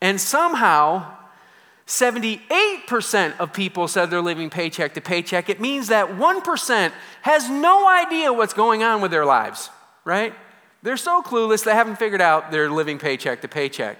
And 0.00 0.20
somehow, 0.20 1.16
78% 1.86 3.38
of 3.38 3.52
people 3.52 3.88
said 3.88 4.06
they're 4.06 4.22
living 4.22 4.50
paycheck 4.50 4.94
to 4.94 5.00
paycheck. 5.00 5.50
It 5.50 5.60
means 5.60 5.88
that 5.88 6.08
1% 6.08 6.92
has 7.22 7.50
no 7.50 7.88
idea 7.88 8.32
what's 8.32 8.54
going 8.54 8.82
on 8.82 9.02
with 9.02 9.10
their 9.10 9.26
lives, 9.26 9.68
right? 10.04 10.32
They're 10.82 10.96
so 10.96 11.20
clueless 11.20 11.64
they 11.64 11.74
haven't 11.74 11.96
figured 11.96 12.20
out 12.22 12.50
they're 12.50 12.70
living 12.70 12.98
paycheck 12.98 13.42
to 13.42 13.48
paycheck. 13.48 13.98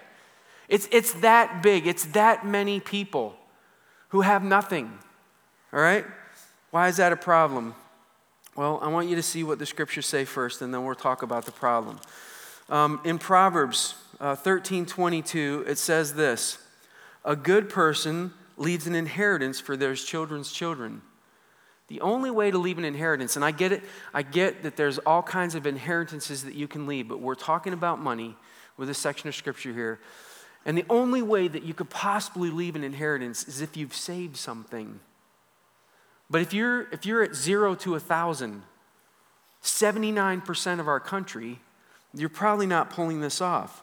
It's, 0.68 0.88
it's 0.90 1.12
that 1.14 1.62
big, 1.62 1.86
it's 1.86 2.06
that 2.06 2.46
many 2.46 2.80
people 2.80 3.36
who 4.12 4.20
have 4.20 4.44
nothing. 4.44 4.92
All 5.72 5.80
right? 5.80 6.04
Why 6.70 6.88
is 6.88 6.98
that 6.98 7.12
a 7.12 7.16
problem? 7.16 7.74
Well, 8.54 8.78
I 8.82 8.88
want 8.88 9.08
you 9.08 9.16
to 9.16 9.22
see 9.22 9.42
what 9.42 9.58
the 9.58 9.64
scriptures 9.64 10.04
say 10.04 10.26
first, 10.26 10.60
and 10.60 10.72
then 10.72 10.84
we'll 10.84 10.94
talk 10.94 11.22
about 11.22 11.46
the 11.46 11.52
problem. 11.52 11.98
Um, 12.68 13.00
in 13.04 13.18
Proverbs 13.18 13.94
uh, 14.20 14.36
13 14.36 14.84
22, 14.84 15.64
it 15.66 15.78
says 15.78 16.12
this 16.12 16.58
A 17.24 17.34
good 17.34 17.70
person 17.70 18.34
leaves 18.58 18.86
an 18.86 18.94
inheritance 18.94 19.60
for 19.60 19.78
their 19.78 19.94
children's 19.94 20.52
children. 20.52 21.00
The 21.88 22.02
only 22.02 22.30
way 22.30 22.50
to 22.50 22.58
leave 22.58 22.76
an 22.76 22.84
inheritance, 22.84 23.36
and 23.36 23.44
I 23.44 23.50
get 23.50 23.72
it, 23.72 23.82
I 24.12 24.22
get 24.22 24.62
that 24.62 24.76
there's 24.76 24.98
all 24.98 25.22
kinds 25.22 25.54
of 25.54 25.66
inheritances 25.66 26.44
that 26.44 26.54
you 26.54 26.68
can 26.68 26.86
leave, 26.86 27.08
but 27.08 27.20
we're 27.20 27.34
talking 27.34 27.72
about 27.72 27.98
money 27.98 28.36
with 28.76 28.88
this 28.88 28.98
section 28.98 29.28
of 29.28 29.34
scripture 29.34 29.72
here. 29.72 30.00
And 30.64 30.78
the 30.78 30.86
only 30.88 31.22
way 31.22 31.48
that 31.48 31.64
you 31.64 31.74
could 31.74 31.90
possibly 31.90 32.50
leave 32.50 32.76
an 32.76 32.84
inheritance 32.84 33.46
is 33.48 33.60
if 33.60 33.76
you've 33.76 33.94
saved 33.94 34.36
something. 34.36 35.00
But 36.30 36.40
if 36.40 36.54
you're, 36.54 36.88
if 36.92 37.04
you're 37.04 37.22
at 37.22 37.34
zero 37.34 37.74
to 37.76 37.94
a 37.94 38.00
thousand, 38.00 38.62
79% 39.62 40.80
of 40.80 40.88
our 40.88 41.00
country, 41.00 41.58
you're 42.14 42.28
probably 42.28 42.66
not 42.66 42.90
pulling 42.90 43.20
this 43.20 43.40
off. 43.40 43.82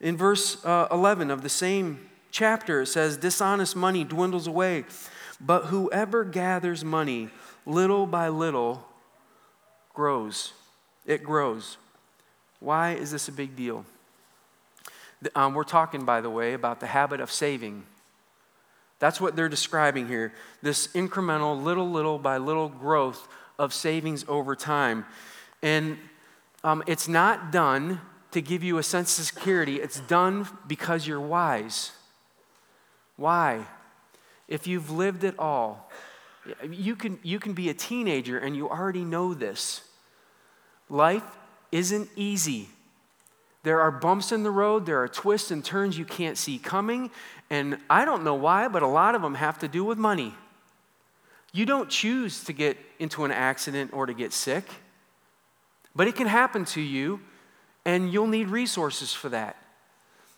In 0.00 0.16
verse 0.16 0.64
uh, 0.64 0.88
11 0.90 1.30
of 1.30 1.42
the 1.42 1.48
same 1.48 2.08
chapter, 2.30 2.82
it 2.82 2.86
says, 2.86 3.16
Dishonest 3.16 3.76
money 3.76 4.04
dwindles 4.04 4.46
away, 4.46 4.84
but 5.40 5.66
whoever 5.66 6.24
gathers 6.24 6.84
money 6.84 7.30
little 7.66 8.06
by 8.06 8.28
little 8.28 8.86
grows. 9.94 10.52
It 11.06 11.22
grows. 11.22 11.76
Why 12.60 12.92
is 12.92 13.10
this 13.10 13.28
a 13.28 13.32
big 13.32 13.56
deal? 13.56 13.84
Um, 15.34 15.54
we're 15.54 15.64
talking, 15.64 16.04
by 16.04 16.20
the 16.20 16.30
way, 16.30 16.52
about 16.54 16.80
the 16.80 16.86
habit 16.86 17.20
of 17.20 17.30
saving. 17.30 17.84
That's 18.98 19.20
what 19.20 19.34
they're 19.34 19.48
describing 19.48 20.06
here 20.06 20.32
this 20.62 20.86
incremental, 20.88 21.60
little, 21.60 21.90
little 21.90 22.18
by 22.18 22.38
little 22.38 22.68
growth 22.68 23.26
of 23.58 23.74
savings 23.74 24.24
over 24.28 24.54
time. 24.54 25.04
And 25.62 25.98
um, 26.64 26.82
it's 26.86 27.08
not 27.08 27.50
done 27.50 28.00
to 28.30 28.40
give 28.40 28.62
you 28.62 28.78
a 28.78 28.82
sense 28.82 29.18
of 29.18 29.24
security. 29.26 29.80
It's 29.80 30.00
done 30.00 30.48
because 30.66 31.06
you're 31.06 31.20
wise. 31.20 31.92
Why? 33.16 33.66
If 34.48 34.66
you've 34.66 34.90
lived 34.90 35.24
it 35.24 35.38
all, 35.38 35.90
you 36.68 36.96
can, 36.96 37.18
you 37.22 37.38
can 37.38 37.52
be 37.52 37.68
a 37.68 37.74
teenager 37.74 38.38
and 38.38 38.56
you 38.56 38.68
already 38.68 39.04
know 39.04 39.34
this. 39.34 39.82
Life 40.88 41.24
isn't 41.70 42.08
easy. 42.16 42.68
There 43.62 43.80
are 43.80 43.90
bumps 43.90 44.32
in 44.32 44.42
the 44.42 44.50
road, 44.50 44.86
there 44.86 45.00
are 45.02 45.08
twists 45.08 45.50
and 45.50 45.64
turns 45.64 45.96
you 45.96 46.04
can't 46.04 46.36
see 46.36 46.58
coming, 46.58 47.10
and 47.48 47.78
I 47.88 48.04
don't 48.04 48.24
know 48.24 48.34
why, 48.34 48.68
but 48.68 48.82
a 48.82 48.88
lot 48.88 49.14
of 49.14 49.22
them 49.22 49.34
have 49.34 49.58
to 49.60 49.68
do 49.68 49.84
with 49.84 49.98
money. 49.98 50.34
You 51.52 51.66
don't 51.66 51.88
choose 51.88 52.44
to 52.44 52.52
get 52.52 52.76
into 52.98 53.24
an 53.24 53.30
accident 53.30 53.92
or 53.92 54.06
to 54.06 54.14
get 54.14 54.32
sick, 54.32 54.64
but 55.94 56.08
it 56.08 56.16
can 56.16 56.26
happen 56.26 56.64
to 56.66 56.80
you, 56.80 57.20
and 57.84 58.12
you'll 58.12 58.26
need 58.26 58.48
resources 58.48 59.12
for 59.12 59.28
that. 59.28 59.56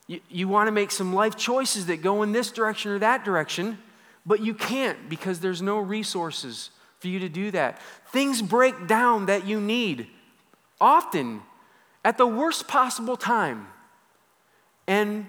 You, 0.06 0.20
you 0.28 0.48
want 0.48 0.68
to 0.68 0.72
make 0.72 0.90
some 0.90 1.14
life 1.14 1.36
choices 1.36 1.86
that 1.86 2.02
go 2.02 2.22
in 2.22 2.32
this 2.32 2.50
direction 2.50 2.90
or 2.90 2.98
that 2.98 3.24
direction, 3.24 3.78
but 4.26 4.40
you 4.40 4.52
can't 4.52 5.08
because 5.08 5.40
there's 5.40 5.62
no 5.62 5.78
resources 5.78 6.70
for 6.98 7.08
you 7.08 7.20
to 7.20 7.28
do 7.28 7.50
that. 7.52 7.80
Things 8.12 8.42
break 8.42 8.86
down 8.86 9.26
that 9.26 9.46
you 9.46 9.60
need 9.60 10.08
often 10.80 11.40
at 12.04 12.18
the 12.18 12.26
worst 12.26 12.68
possible 12.68 13.16
time. 13.16 13.66
And 14.86 15.26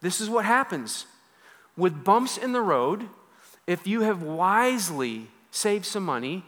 this 0.00 0.20
is 0.20 0.30
what 0.30 0.44
happens 0.44 1.06
with 1.76 2.04
bumps 2.04 2.38
in 2.38 2.52
the 2.52 2.60
road. 2.60 3.08
If 3.66 3.86
you 3.86 4.02
have 4.02 4.22
wisely 4.22 5.28
saved 5.50 5.84
some 5.84 6.04
money, 6.04 6.44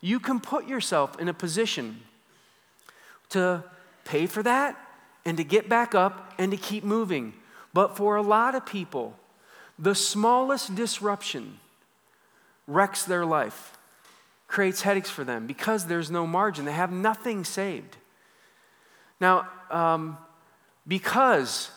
you 0.00 0.20
can 0.20 0.40
put 0.40 0.68
yourself 0.68 1.18
in 1.18 1.28
a 1.28 1.34
position 1.34 2.02
to 3.30 3.64
pay 4.04 4.26
for 4.26 4.42
that 4.42 4.78
and 5.24 5.36
to 5.38 5.44
get 5.44 5.68
back 5.68 5.94
up 5.94 6.32
and 6.38 6.50
to 6.52 6.56
keep 6.56 6.84
moving. 6.84 7.32
But 7.72 7.96
for 7.96 8.16
a 8.16 8.22
lot 8.22 8.54
of 8.54 8.64
people, 8.64 9.18
the 9.78 9.94
smallest 9.94 10.74
disruption 10.74 11.58
wrecks 12.66 13.04
their 13.04 13.26
life, 13.26 13.76
creates 14.46 14.82
headaches 14.82 15.10
for 15.10 15.24
them 15.24 15.46
because 15.46 15.86
there's 15.86 16.10
no 16.10 16.26
margin. 16.26 16.64
They 16.64 16.72
have 16.72 16.92
nothing 16.92 17.44
saved. 17.44 17.96
Now, 19.24 19.48
um, 19.70 20.18
because 20.86 21.70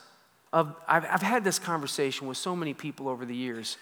of, 0.52 0.76
I've, 0.86 1.06
I've 1.06 1.22
had 1.22 1.46
this 1.46 1.60
conversation 1.60 2.28
with 2.28 2.36
so 2.36 2.58
many 2.58 2.74
people 2.74 3.08
over 3.08 3.26
the 3.26 3.34
years, 3.34 3.78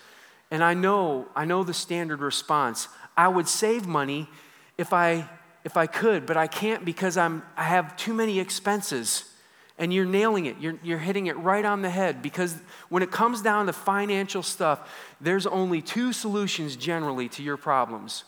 and 0.51 0.63
I 0.63 0.75
know, 0.75 1.25
I 1.35 1.45
know 1.45 1.63
the 1.63 1.73
standard 1.73 2.19
response. 2.19 2.87
I 3.17 3.27
would 3.27 3.47
save 3.47 3.87
money 3.87 4.29
if 4.77 4.93
I, 4.93 5.27
if 5.63 5.77
I 5.77 5.87
could, 5.87 6.27
but 6.27 6.37
I 6.37 6.45
can't 6.45 6.85
because 6.85 7.17
I'm, 7.17 7.41
I 7.57 7.63
have 7.63 7.97
too 7.97 8.13
many 8.13 8.39
expenses. 8.39 9.31
And 9.79 9.91
you're 9.91 10.05
nailing 10.05 10.45
it. 10.45 10.57
You're, 10.59 10.77
you're 10.83 10.99
hitting 10.99 11.25
it 11.25 11.35
right 11.37 11.65
on 11.65 11.81
the 11.81 11.89
head 11.89 12.21
because 12.21 12.55
when 12.89 13.01
it 13.01 13.09
comes 13.09 13.41
down 13.41 13.65
to 13.65 13.73
financial 13.73 14.43
stuff, 14.43 14.87
there's 15.19 15.47
only 15.47 15.81
two 15.81 16.13
solutions 16.13 16.75
generally 16.75 17.29
to 17.29 17.41
your 17.41 17.57
problems. 17.57 18.25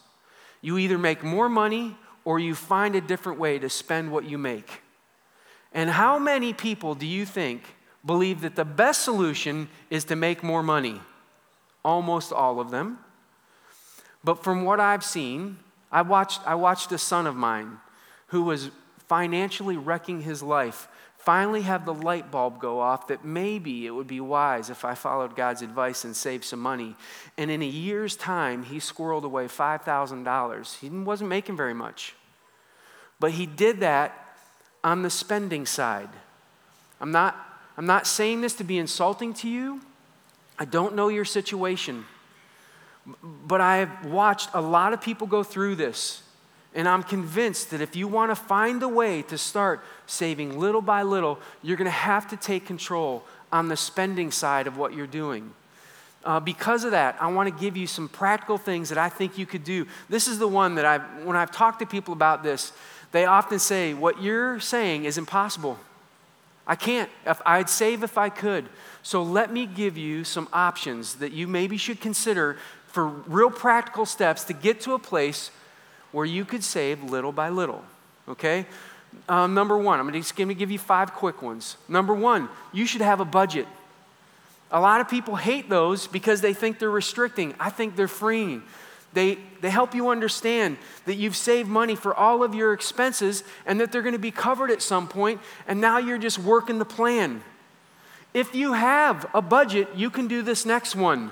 You 0.62 0.80
either 0.80 0.98
make 0.98 1.24
more 1.24 1.48
money 1.48 1.96
or 2.26 2.40
you 2.40 2.56
find 2.56 2.96
a 2.96 3.02
different 3.02 3.38
way 3.38 3.60
to 3.60 3.70
spend 3.70 4.12
what 4.12 4.26
you 4.26 4.40
make. 4.40 4.82
And 5.78 5.92
how 5.92 6.18
many 6.18 6.54
people 6.54 6.96
do 6.96 7.06
you 7.06 7.24
think 7.24 7.62
believe 8.04 8.42
that 8.42 8.56
the 8.56 8.66
best 8.66 9.04
solution 9.04 9.70
is 9.92 10.06
to 10.06 10.16
make 10.16 10.42
more 10.42 10.64
money? 10.64 11.00
Almost 11.86 12.34
all 12.34 12.60
of 12.60 12.72
them. 12.72 12.98
But 14.24 14.44
from 14.44 14.66
what 14.66 14.80
I've 14.80 15.04
seen, 15.04 15.60
I 15.92 16.02
watched, 16.02 16.42
I 16.48 16.56
watched 16.56 16.92
a 16.94 16.98
son 16.98 17.28
of 17.28 17.36
mine 17.36 17.78
who 18.30 18.42
was 18.42 18.72
financially 19.08 19.78
wrecking 19.78 20.22
his 20.22 20.42
life 20.42 20.88
finally 21.20 21.62
have 21.62 21.86
the 21.86 21.94
light 21.94 22.32
bulb 22.32 22.60
go 22.60 22.80
off 22.80 23.08
that 23.10 23.24
maybe 23.24 23.86
it 23.86 23.92
would 23.92 24.08
be 24.08 24.20
wise 24.20 24.72
if 24.72 24.84
I 24.84 24.96
followed 24.96 25.36
God's 25.36 25.62
advice 25.62 26.06
and 26.06 26.16
saved 26.16 26.46
some 26.46 26.60
money. 26.60 26.96
And 27.38 27.52
in 27.52 27.62
a 27.62 27.68
year's 27.68 28.16
time, 28.16 28.64
he 28.64 28.78
squirreled 28.78 29.26
away 29.26 29.46
$5,000. 29.46 30.80
He 30.80 30.90
wasn't 30.90 31.30
making 31.30 31.56
very 31.56 31.76
much. 31.76 32.16
But 33.20 33.32
he 33.32 33.46
did 33.46 33.82
that 33.82 34.27
on 34.84 35.02
the 35.02 35.10
spending 35.10 35.66
side. 35.66 36.10
I'm 37.00 37.12
not, 37.12 37.36
I'm 37.78 37.86
not 37.86 38.08
saying 38.08 38.42
this 38.42 38.54
to 38.56 38.64
be 38.64 38.78
insulting 38.78 39.34
to 39.36 39.50
you. 39.50 39.82
I 40.60 40.66
don't 40.66 40.96
know 40.96 41.10
your 41.10 41.26
situation. 41.26 42.06
But 43.24 43.62
I 43.62 43.78
have 43.78 44.06
watched 44.06 44.50
a 44.54 44.62
lot 44.62 44.94
of 44.94 45.02
people 45.02 45.28
go 45.28 45.44
through 45.44 45.76
this. 45.76 46.24
And 46.76 46.88
I'm 46.88 47.04
convinced 47.04 47.72
that 47.72 47.82
if 47.82 47.96
you 47.96 48.08
want 48.08 48.32
to 48.32 48.36
find 48.36 48.84
a 48.84 48.88
way 48.88 49.24
to 49.24 49.38
start 49.38 49.84
saving 50.06 50.60
little 50.60 50.82
by 50.82 51.04
little, 51.04 51.40
you're 51.64 51.78
going 51.78 51.86
to 51.86 51.92
have 51.92 52.28
to 52.30 52.38
take 52.38 52.66
control 52.66 53.24
on 53.52 53.68
the 53.68 53.78
spending 53.78 54.32
side 54.32 54.68
of 54.68 54.78
what 54.78 54.94
you're 54.94 55.08
doing. 55.08 55.52
Uh, 56.24 56.40
because 56.40 56.84
of 56.84 56.92
that, 56.92 57.16
I 57.22 57.28
want 57.32 57.48
to 57.48 57.62
give 57.62 57.78
you 57.78 57.88
some 57.88 58.10
practical 58.10 58.58
things 58.58 58.90
that 58.90 58.98
I 58.98 59.08
think 59.08 59.38
you 59.38 59.46
could 59.46 59.64
do. 59.64 59.88
This 60.10 60.28
is 60.28 60.40
the 60.40 60.48
one 60.48 60.76
that 60.76 60.86
I've, 60.86 61.24
when 61.24 61.38
I've 61.38 61.52
talked 61.52 61.80
to 61.80 61.86
people 61.86 62.14
about 62.14 62.44
this, 62.44 62.74
they 63.12 63.26
often 63.26 63.60
say, 63.60 63.94
What 63.94 64.22
you're 64.22 64.60
saying 64.60 65.06
is 65.06 65.18
impossible. 65.18 65.78
I 66.68 66.76
can't. 66.76 67.10
I'd 67.46 67.70
save 67.70 68.04
if 68.04 68.18
I 68.18 68.30
could. 68.30 68.66
So 69.02 69.24
let 69.24 69.54
me 69.54 69.66
give 69.66 69.98
you 69.98 70.26
some 70.26 70.50
options 70.52 71.16
that 71.16 71.32
you 71.32 71.48
maybe 71.48 71.78
should 71.78 72.02
consider 72.02 72.58
for 72.88 73.08
real 73.08 73.50
practical 73.50 74.06
steps 74.06 74.44
to 74.46 74.54
get 74.54 74.82
to 74.82 74.94
a 74.94 75.00
place 75.00 75.50
where 76.12 76.26
you 76.26 76.44
could 76.44 76.64
save 76.64 77.04
little 77.04 77.32
by 77.32 77.50
little. 77.50 77.84
Okay? 78.28 78.66
Um, 79.30 79.54
number 79.54 79.78
one, 79.78 80.00
I'm 80.00 80.12
just 80.12 80.36
going 80.36 80.50
to 80.50 80.56
give 80.56 80.72
you 80.72 80.80
five 80.80 81.14
quick 81.14 81.42
ones. 81.42 81.78
Number 81.88 82.14
one, 82.14 82.50
you 82.74 82.86
should 82.86 83.02
have 83.02 83.22
a 83.22 83.26
budget. 83.26 83.68
A 84.72 84.82
lot 84.82 85.00
of 85.00 85.08
people 85.08 85.38
hate 85.38 85.70
those 85.70 86.08
because 86.08 86.42
they 86.42 86.54
think 86.54 86.80
they're 86.80 86.90
restricting. 86.90 87.54
I 87.60 87.70
think 87.70 87.96
they're 87.96 88.10
freeing. 88.10 88.64
They, 89.14 89.38
they 89.62 89.70
help 89.70 89.96
you 89.96 90.10
understand 90.10 90.78
that 91.06 91.16
you've 91.16 91.36
saved 91.36 91.70
money 91.70 91.96
for 91.96 92.14
all 92.14 92.44
of 92.44 92.54
your 92.54 92.74
expenses 92.74 93.44
and 93.66 93.80
that 93.80 93.92
they're 93.92 94.02
going 94.02 94.14
to 94.14 94.20
be 94.20 94.32
covered 94.32 94.70
at 94.70 94.82
some 94.82 95.08
point, 95.08 95.42
and 95.68 95.82
now 95.82 95.98
you're 95.98 96.18
just 96.18 96.38
working 96.38 96.78
the 96.78 96.86
plan. 96.86 97.42
If 98.34 98.54
you 98.54 98.74
have 98.74 99.26
a 99.34 99.42
budget, 99.42 99.88
you 99.96 100.10
can 100.10 100.28
do 100.28 100.42
this 100.42 100.66
next 100.66 100.96
one. 100.96 101.32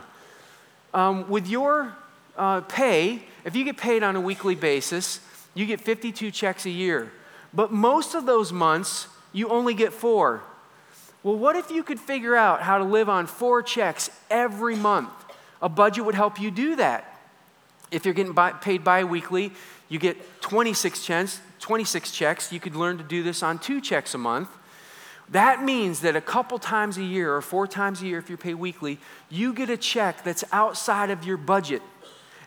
Um, 0.94 1.29
with 1.29 1.48
your 1.48 1.94
uh, 2.38 2.62
pay, 2.62 3.24
if 3.44 3.55
you 3.55 3.63
get 3.63 3.77
paid 3.77 4.01
on 4.01 4.15
a 4.15 4.22
weekly 4.22 4.55
basis, 4.55 5.20
you 5.53 5.65
get 5.65 5.82
52 5.82 6.32
checks 6.32 6.65
a 6.65 6.70
year. 6.70 7.12
But 7.53 7.72
most 7.72 8.15
of 8.15 8.25
those 8.25 8.51
months, 8.51 9.08
you 9.34 9.50
only 9.50 9.74
get 9.74 9.94
four. 9.94 10.41
Well, 11.24 11.38
what 11.38 11.55
if 11.55 11.72
you 11.72 11.84
could 11.84 12.00
figure 12.00 12.36
out 12.36 12.62
how 12.62 12.77
to 12.77 12.84
live 12.84 13.10
on 13.10 13.27
four 13.27 13.62
checks 13.62 14.10
every 14.29 14.75
month? 14.75 15.10
A 15.62 15.70
budget 15.70 16.05
would 16.05 16.15
help 16.15 16.39
you 16.39 16.51
do 16.51 16.75
that. 16.77 17.14
If 17.92 18.06
you're 18.06 18.13
getting 18.13 18.34
bi- 18.34 18.51
paid 18.51 18.84
bi 18.84 19.04
weekly, 19.04 19.51
you 19.89 20.00
get 20.00 20.42
26 20.42 21.06
checks, 21.06 21.42
26 21.60 22.12
checks. 22.12 22.51
You 22.51 22.60
could 22.60 22.75
learn 22.75 22.98
to 22.98 23.04
do 23.04 23.24
this 23.24 23.44
on 23.44 23.60
two 23.60 23.82
checks 23.82 24.13
a 24.13 24.18
month. 24.18 24.50
That 25.30 25.63
means 25.63 26.01
that 26.01 26.15
a 26.15 26.22
couple 26.22 26.60
times 26.60 26.98
a 26.98 27.04
year 27.04 27.36
or 27.36 27.42
four 27.42 27.68
times 27.68 28.01
a 28.01 28.06
year, 28.06 28.20
if 28.20 28.30
you're 28.30 28.38
paid 28.38 28.56
weekly, 28.56 29.00
you 29.30 29.54
get 29.54 29.70
a 29.70 29.77
check 29.77 30.24
that's 30.24 30.44
outside 30.51 31.10
of 31.10 31.24
your 31.25 31.38
budget. 31.38 31.82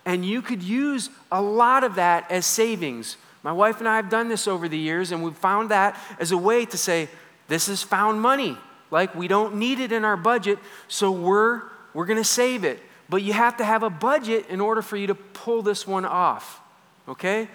And 0.04 0.25
you 0.25 0.42
could 0.42 0.62
use 0.62 1.11
a 1.30 1.42
lot 1.42 1.83
of 1.83 1.97
that 1.97 2.30
as 2.30 2.47
savings. 2.47 3.16
My 3.42 3.52
wife 3.52 3.80
and 3.80 3.88
I 3.88 3.97
have 3.97 4.09
done 4.09 4.28
this 4.28 4.47
over 4.47 4.68
the 4.68 4.78
years, 4.78 5.12
and 5.12 5.23
we've 5.23 5.37
found 5.37 5.71
that 5.71 5.99
as 6.21 6.33
a 6.33 6.37
way 6.37 6.64
to 6.66 6.78
say, 6.78 7.09
this 7.49 7.68
is 7.68 7.83
found 7.83 8.21
money. 8.21 8.57
Like 8.90 9.14
we 9.14 9.28
don't 9.28 9.57
need 9.57 9.80
it 9.80 9.92
in 9.92 10.04
our 10.04 10.16
budget, 10.16 10.59
so 10.87 11.11
we're, 11.11 11.62
we're 11.95 12.07
going 12.07 12.18
to 12.18 12.25
save 12.25 12.64
it. 12.64 12.80
But 13.08 13.22
you 13.22 13.32
have 13.32 13.56
to 13.56 13.64
have 13.64 13.82
a 13.82 13.90
budget 13.90 14.46
in 14.48 14.60
order 14.60 14.82
for 14.82 14.96
you 14.96 15.06
to 15.06 15.14
pull 15.14 15.62
this 15.62 15.86
one 15.86 16.04
off. 16.04 16.60
Okay? 17.08 17.48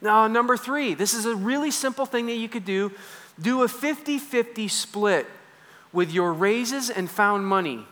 Now, 0.00 0.26
number 0.28 0.56
three, 0.56 0.94
this 0.94 1.14
is 1.14 1.26
a 1.26 1.34
really 1.34 1.70
simple 1.70 2.06
thing 2.06 2.26
that 2.26 2.36
you 2.36 2.48
could 2.48 2.64
do. 2.64 2.92
Do 3.40 3.62
a 3.62 3.68
50 3.68 4.18
50 4.18 4.68
split 4.68 5.26
with 5.92 6.12
your 6.12 6.32
raises 6.32 6.90
and 6.90 7.10
found 7.10 7.46
money. 7.46 7.84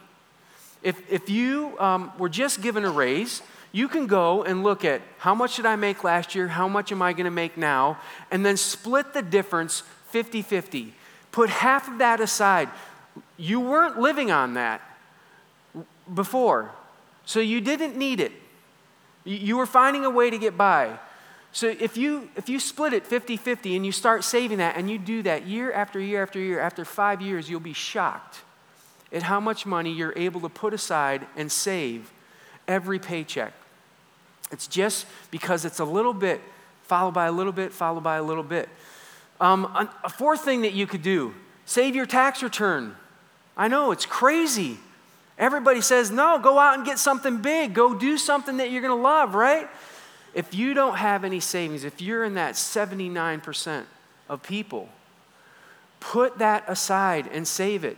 If, 0.83 1.11
if 1.11 1.31
you 1.31 1.79
um, 1.81 2.13
were 2.19 2.29
just 2.29 2.61
given 2.61 2.85
a 2.85 2.91
raise, 2.91 3.43
you 3.73 3.89
can 3.89 4.07
go 4.07 4.45
and 4.45 4.63
look 4.63 4.85
at 4.85 5.01
how 5.19 5.35
much 5.35 5.57
did 5.57 5.67
I 5.67 5.77
make 5.77 6.05
last 6.05 6.35
year, 6.35 6.49
how 6.49 6.69
much 6.69 6.93
am 6.93 7.03
I 7.03 7.13
going 7.13 7.25
to 7.25 7.31
make 7.31 7.57
now, 7.57 7.99
and 8.31 8.45
then 8.45 8.57
split 8.57 9.13
the 9.13 9.23
difference 9.23 9.83
50 10.11 10.43
50. 10.43 10.95
Put 11.33 11.51
half 11.51 11.89
of 11.89 11.99
that 11.99 12.21
aside. 12.21 12.69
You 13.37 13.61
weren't 13.61 13.99
living 13.99 14.31
on 14.31 14.55
that 14.55 14.81
before, 16.15 16.71
so 17.27 17.41
you 17.41 17.61
didn't 17.61 17.97
need 17.97 18.21
it. 18.21 18.33
You 19.25 19.59
were 19.59 19.67
finding 19.67 20.05
a 20.05 20.11
way 20.11 20.31
to 20.31 20.39
get 20.39 20.57
by. 20.57 20.99
So 21.53 21.75
if 21.81 21.97
you 21.97 22.31
if 22.37 22.49
you 22.49 22.61
split 22.61 22.93
it 22.93 23.05
50-50 23.05 23.77
and 23.77 23.85
you 23.85 23.93
start 23.93 24.25
saving 24.25 24.59
that 24.59 24.77
and 24.77 24.91
you 24.91 24.99
do 24.99 25.23
that 25.23 25.47
year 25.47 25.73
after 25.73 25.99
year 25.99 26.23
after 26.23 26.39
year 26.39 26.61
after 26.61 26.85
5 26.85 27.23
years 27.23 27.49
you'll 27.49 27.61
be 27.61 27.73
shocked 27.73 28.43
at 29.11 29.23
how 29.23 29.41
much 29.41 29.65
money 29.65 29.91
you're 29.91 30.13
able 30.17 30.41
to 30.43 30.51
put 30.51 30.75
aside 30.75 31.27
and 31.35 31.51
save 31.51 32.13
every 32.69 32.99
paycheck. 32.99 33.55
It's 34.53 34.67
just 34.67 35.07
because 35.31 35.65
it's 35.65 35.81
a 35.81 35.85
little 35.85 36.13
bit 36.13 36.41
followed 36.83 37.15
by 37.15 37.27
a 37.27 37.33
little 37.33 37.53
bit 37.53 37.73
followed 37.73 38.03
by 38.03 38.17
a 38.17 38.23
little 38.23 38.45
bit. 38.45 38.69
Um, 39.41 39.65
a 40.05 40.09
fourth 40.09 40.43
thing 40.43 40.63
that 40.63 40.75
you 40.75 40.87
could 40.87 41.03
do 41.03 41.35
save 41.65 41.97
your 41.97 42.07
tax 42.07 42.43
return. 42.43 42.95
I 43.57 43.69
know 43.69 43.91
it's 43.91 44.07
crazy. 44.07 44.79
Everybody 45.39 45.81
says, 45.81 46.11
no, 46.11 46.39
go 46.39 46.59
out 46.59 46.77
and 46.77 46.87
get 46.87 46.99
something 46.99 47.39
big. 47.43 47.75
Go 47.75 47.95
do 47.95 48.17
something 48.17 48.57
that 48.57 48.71
you're 48.71 48.83
going 48.83 48.97
to 48.97 49.03
love, 49.03 49.35
right? 49.35 49.69
If 50.35 50.55
you 50.55 50.75
don't 50.75 50.97
have 50.97 51.25
any 51.25 51.41
savings, 51.41 51.85
if 51.85 52.01
you're 52.01 52.25
in 52.25 52.35
that 52.35 52.55
79% 52.55 53.85
of 54.29 54.43
people, 54.43 54.89
put 56.01 56.39
that 56.39 56.65
aside 56.69 57.29
and 57.33 57.47
save 57.47 57.85
it. 57.85 57.97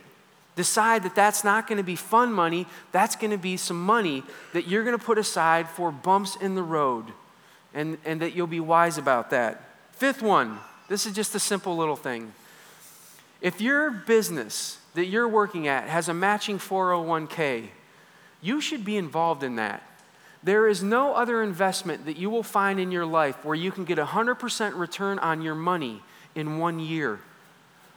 Decide 0.55 1.03
that 1.03 1.15
that's 1.15 1.45
not 1.45 1.67
going 1.67 1.77
to 1.77 1.83
be 1.83 1.95
fun 1.95 2.33
money, 2.33 2.67
that's 2.91 3.15
going 3.15 3.31
to 3.31 3.37
be 3.37 3.55
some 3.55 3.81
money 3.81 4.23
that 4.51 4.67
you're 4.67 4.83
going 4.83 4.97
to 4.97 5.03
put 5.03 5.17
aside 5.17 5.69
for 5.69 5.91
bumps 5.91 6.35
in 6.35 6.55
the 6.55 6.63
road, 6.63 7.05
and, 7.73 7.97
and 8.03 8.21
that 8.21 8.35
you'll 8.35 8.47
be 8.47 8.59
wise 8.59 8.97
about 8.97 9.29
that. 9.29 9.63
Fifth 9.93 10.21
one 10.21 10.59
this 10.89 11.05
is 11.05 11.13
just 11.13 11.35
a 11.35 11.39
simple 11.39 11.77
little 11.77 11.95
thing. 11.95 12.33
If 13.41 13.61
your 13.61 13.91
business 13.91 14.78
that 14.93 15.05
you're 15.05 15.27
working 15.27 15.67
at 15.67 15.87
has 15.87 16.09
a 16.09 16.13
matching 16.13 16.57
401k, 16.57 17.67
you 18.41 18.61
should 18.61 18.85
be 18.85 18.97
involved 18.97 19.43
in 19.43 19.55
that. 19.57 19.83
There 20.41 20.67
is 20.67 20.81
no 20.81 21.13
other 21.13 21.43
investment 21.43 22.05
that 22.05 22.17
you 22.17 22.29
will 22.29 22.43
find 22.43 22.79
in 22.79 22.91
your 22.91 23.05
life 23.05 23.43
where 23.43 23.55
you 23.55 23.71
can 23.71 23.83
get 23.83 23.97
100% 23.97 24.77
return 24.77 25.19
on 25.19 25.41
your 25.41 25.55
money 25.55 26.01
in 26.33 26.57
one 26.57 26.79
year. 26.79 27.19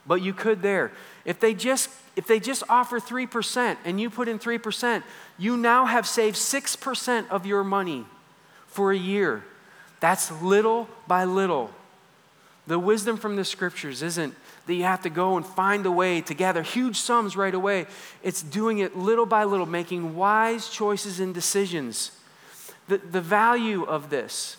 But 0.05 0.21
you 0.21 0.33
could 0.33 0.61
there. 0.61 0.91
If 1.23 1.39
they 1.39 1.53
just 1.53 1.89
if 2.15 2.27
they 2.27 2.39
just 2.39 2.63
offer 2.69 2.99
3% 2.99 3.77
and 3.85 3.99
you 3.99 4.09
put 4.09 4.27
in 4.27 4.37
3%, 4.37 5.01
you 5.39 5.57
now 5.57 5.85
have 5.85 6.05
saved 6.05 6.35
6% 6.35 7.29
of 7.29 7.45
your 7.45 7.63
money 7.63 8.05
for 8.67 8.91
a 8.91 8.97
year. 8.97 9.43
That's 9.99 10.31
little 10.41 10.87
by 11.07 11.23
little. 11.23 11.71
The 12.67 12.77
wisdom 12.77 13.17
from 13.17 13.35
the 13.35 13.43
scriptures 13.43 14.03
isn't 14.03 14.35
that 14.65 14.73
you 14.73 14.83
have 14.83 15.01
to 15.03 15.09
go 15.09 15.35
and 15.35 15.45
find 15.45 15.85
a 15.85 15.91
way 15.91 16.21
to 16.21 16.33
gather 16.33 16.63
huge 16.63 16.97
sums 16.97 17.35
right 17.35 17.53
away. 17.53 17.85
It's 18.21 18.41
doing 18.41 18.79
it 18.79 18.97
little 18.97 19.25
by 19.25 19.43
little, 19.43 19.65
making 19.65 20.15
wise 20.15 20.69
choices 20.69 21.19
and 21.19 21.33
decisions. 21.33 22.11
The, 22.87 22.97
the 22.97 23.21
value 23.21 23.83
of 23.83 24.09
this 24.09 24.57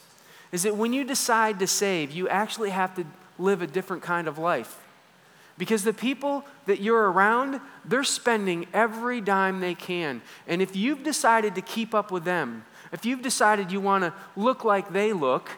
is 0.53 0.63
that 0.63 0.77
when 0.77 0.93
you 0.93 1.05
decide 1.05 1.59
to 1.59 1.67
save, 1.67 2.13
you 2.13 2.29
actually 2.29 2.71
have 2.71 2.95
to 2.97 3.05
live 3.39 3.63
a 3.63 3.67
different 3.67 4.03
kind 4.03 4.29
of 4.29 4.39
life. 4.39 4.81
Because 5.57 5.85
the 5.85 5.93
people 5.93 6.45
that 6.67 6.81
you're 6.81 7.11
around, 7.11 7.61
they're 7.85 8.05
spending 8.05 8.67
every 8.73 9.21
dime 9.21 9.61
they 9.61 9.75
can. 9.75 10.21
And 10.47 10.61
if 10.61 10.75
you've 10.75 11.03
decided 11.03 11.55
to 11.55 11.63
keep 11.63 11.95
up 11.95 12.11
with 12.11 12.25
them, 12.25 12.65
if 12.93 13.05
you've 13.05 13.23
decided 13.23 13.73
you 13.73 13.81
want 13.81 14.05
to 14.05 14.13
look 14.37 14.65
like 14.65 14.93
they 14.93 15.13
look, 15.13 15.51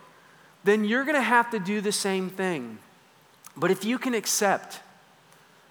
then 0.64 0.84
you're 0.84 1.04
going 1.04 1.16
to 1.16 1.22
have 1.22 1.50
to 1.50 1.58
do 1.58 1.80
the 1.80 1.92
same 1.92 2.28
thing. 2.28 2.78
But 3.56 3.70
if 3.70 3.84
you 3.84 3.98
can 3.98 4.14
accept 4.14 4.80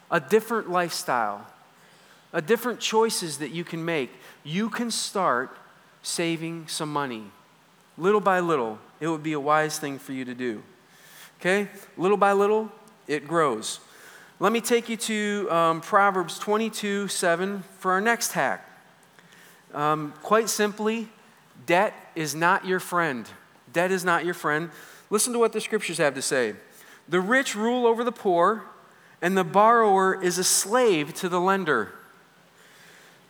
a 0.09 0.19
different 0.19 0.69
lifestyle, 0.69 1.45
a 2.33 2.41
different 2.41 2.79
choices 2.79 3.37
that 3.37 3.51
you 3.51 3.63
can 3.63 3.83
make, 3.85 4.11
you 4.43 4.69
can 4.69 4.91
start 4.91 5.55
saving 6.03 6.67
some 6.67 6.91
money. 6.91 7.31
Little 7.97 8.19
by 8.19 8.39
little, 8.39 8.79
it 8.99 9.07
would 9.07 9.23
be 9.23 9.33
a 9.33 9.39
wise 9.39 9.79
thing 9.79 9.99
for 9.99 10.13
you 10.13 10.25
to 10.25 10.33
do. 10.35 10.63
Okay? 11.39 11.69
Little 11.97 12.17
by 12.17 12.33
little, 12.33 12.71
it 13.07 13.27
grows. 13.27 13.79
Let 14.39 14.51
me 14.51 14.59
take 14.59 14.89
you 14.89 14.97
to 14.97 15.47
um, 15.49 15.81
Proverbs 15.81 16.37
22 16.39 17.07
7 17.07 17.63
for 17.79 17.93
our 17.93 18.01
next 18.01 18.33
hack. 18.33 18.69
Um, 19.73 20.13
quite 20.23 20.49
simply, 20.49 21.07
debt 21.65 21.93
is 22.15 22.35
not 22.35 22.65
your 22.65 22.79
friend. 22.79 23.29
Debt 23.71 23.91
is 23.91 24.03
not 24.03 24.25
your 24.25 24.33
friend. 24.33 24.71
Listen 25.09 25.33
to 25.33 25.39
what 25.39 25.53
the 25.53 25.61
scriptures 25.61 25.97
have 25.99 26.15
to 26.15 26.21
say. 26.21 26.55
The 27.07 27.21
rich 27.21 27.55
rule 27.55 27.85
over 27.85 28.03
the 28.03 28.11
poor, 28.11 28.63
and 29.21 29.37
the 29.37 29.43
borrower 29.43 30.21
is 30.21 30.37
a 30.37 30.43
slave 30.43 31.13
to 31.15 31.29
the 31.29 31.39
lender. 31.39 31.93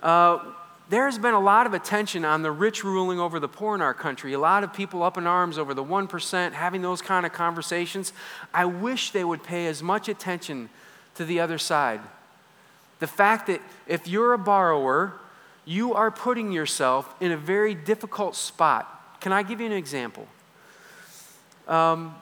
Uh, 0.01 0.39
there 0.87 1.05
has 1.05 1.17
been 1.17 1.33
a 1.33 1.39
lot 1.39 1.65
of 1.65 1.73
attention 1.73 2.23
on 2.23 2.43
the 2.43 2.51
rich 2.51 2.83
ruling 2.83 3.19
over 3.19 3.39
the 3.39 3.47
poor 3.47 3.73
in 3.73 3.81
our 3.81 3.93
country. 3.93 4.33
A 4.33 4.39
lot 4.39 4.63
of 4.63 4.71
people 4.71 5.01
up 5.01 5.17
in 5.17 5.25
arms 5.25 5.57
over 5.57 5.73
the 5.73 5.83
1%, 5.83 6.51
having 6.53 6.81
those 6.81 7.01
kind 7.01 7.25
of 7.25 7.33
conversations. 7.33 8.13
I 8.53 8.65
wish 8.65 9.11
they 9.11 9.23
would 9.23 9.43
pay 9.43 9.65
as 9.67 9.81
much 9.81 10.07
attention 10.07 10.69
to 11.15 11.25
the 11.25 11.39
other 11.39 11.57
side. 11.57 12.01
The 12.99 13.07
fact 13.07 13.47
that 13.47 13.61
if 13.87 14.07
you're 14.07 14.33
a 14.33 14.37
borrower, 14.37 15.13
you 15.65 15.93
are 15.95 16.11
putting 16.11 16.51
yourself 16.51 17.13
in 17.19 17.31
a 17.31 17.37
very 17.37 17.73
difficult 17.73 18.35
spot. 18.35 19.19
Can 19.19 19.33
I 19.33 19.41
give 19.41 19.59
you 19.59 19.65
an 19.65 19.71
example? 19.71 20.27
Um, 21.67 22.13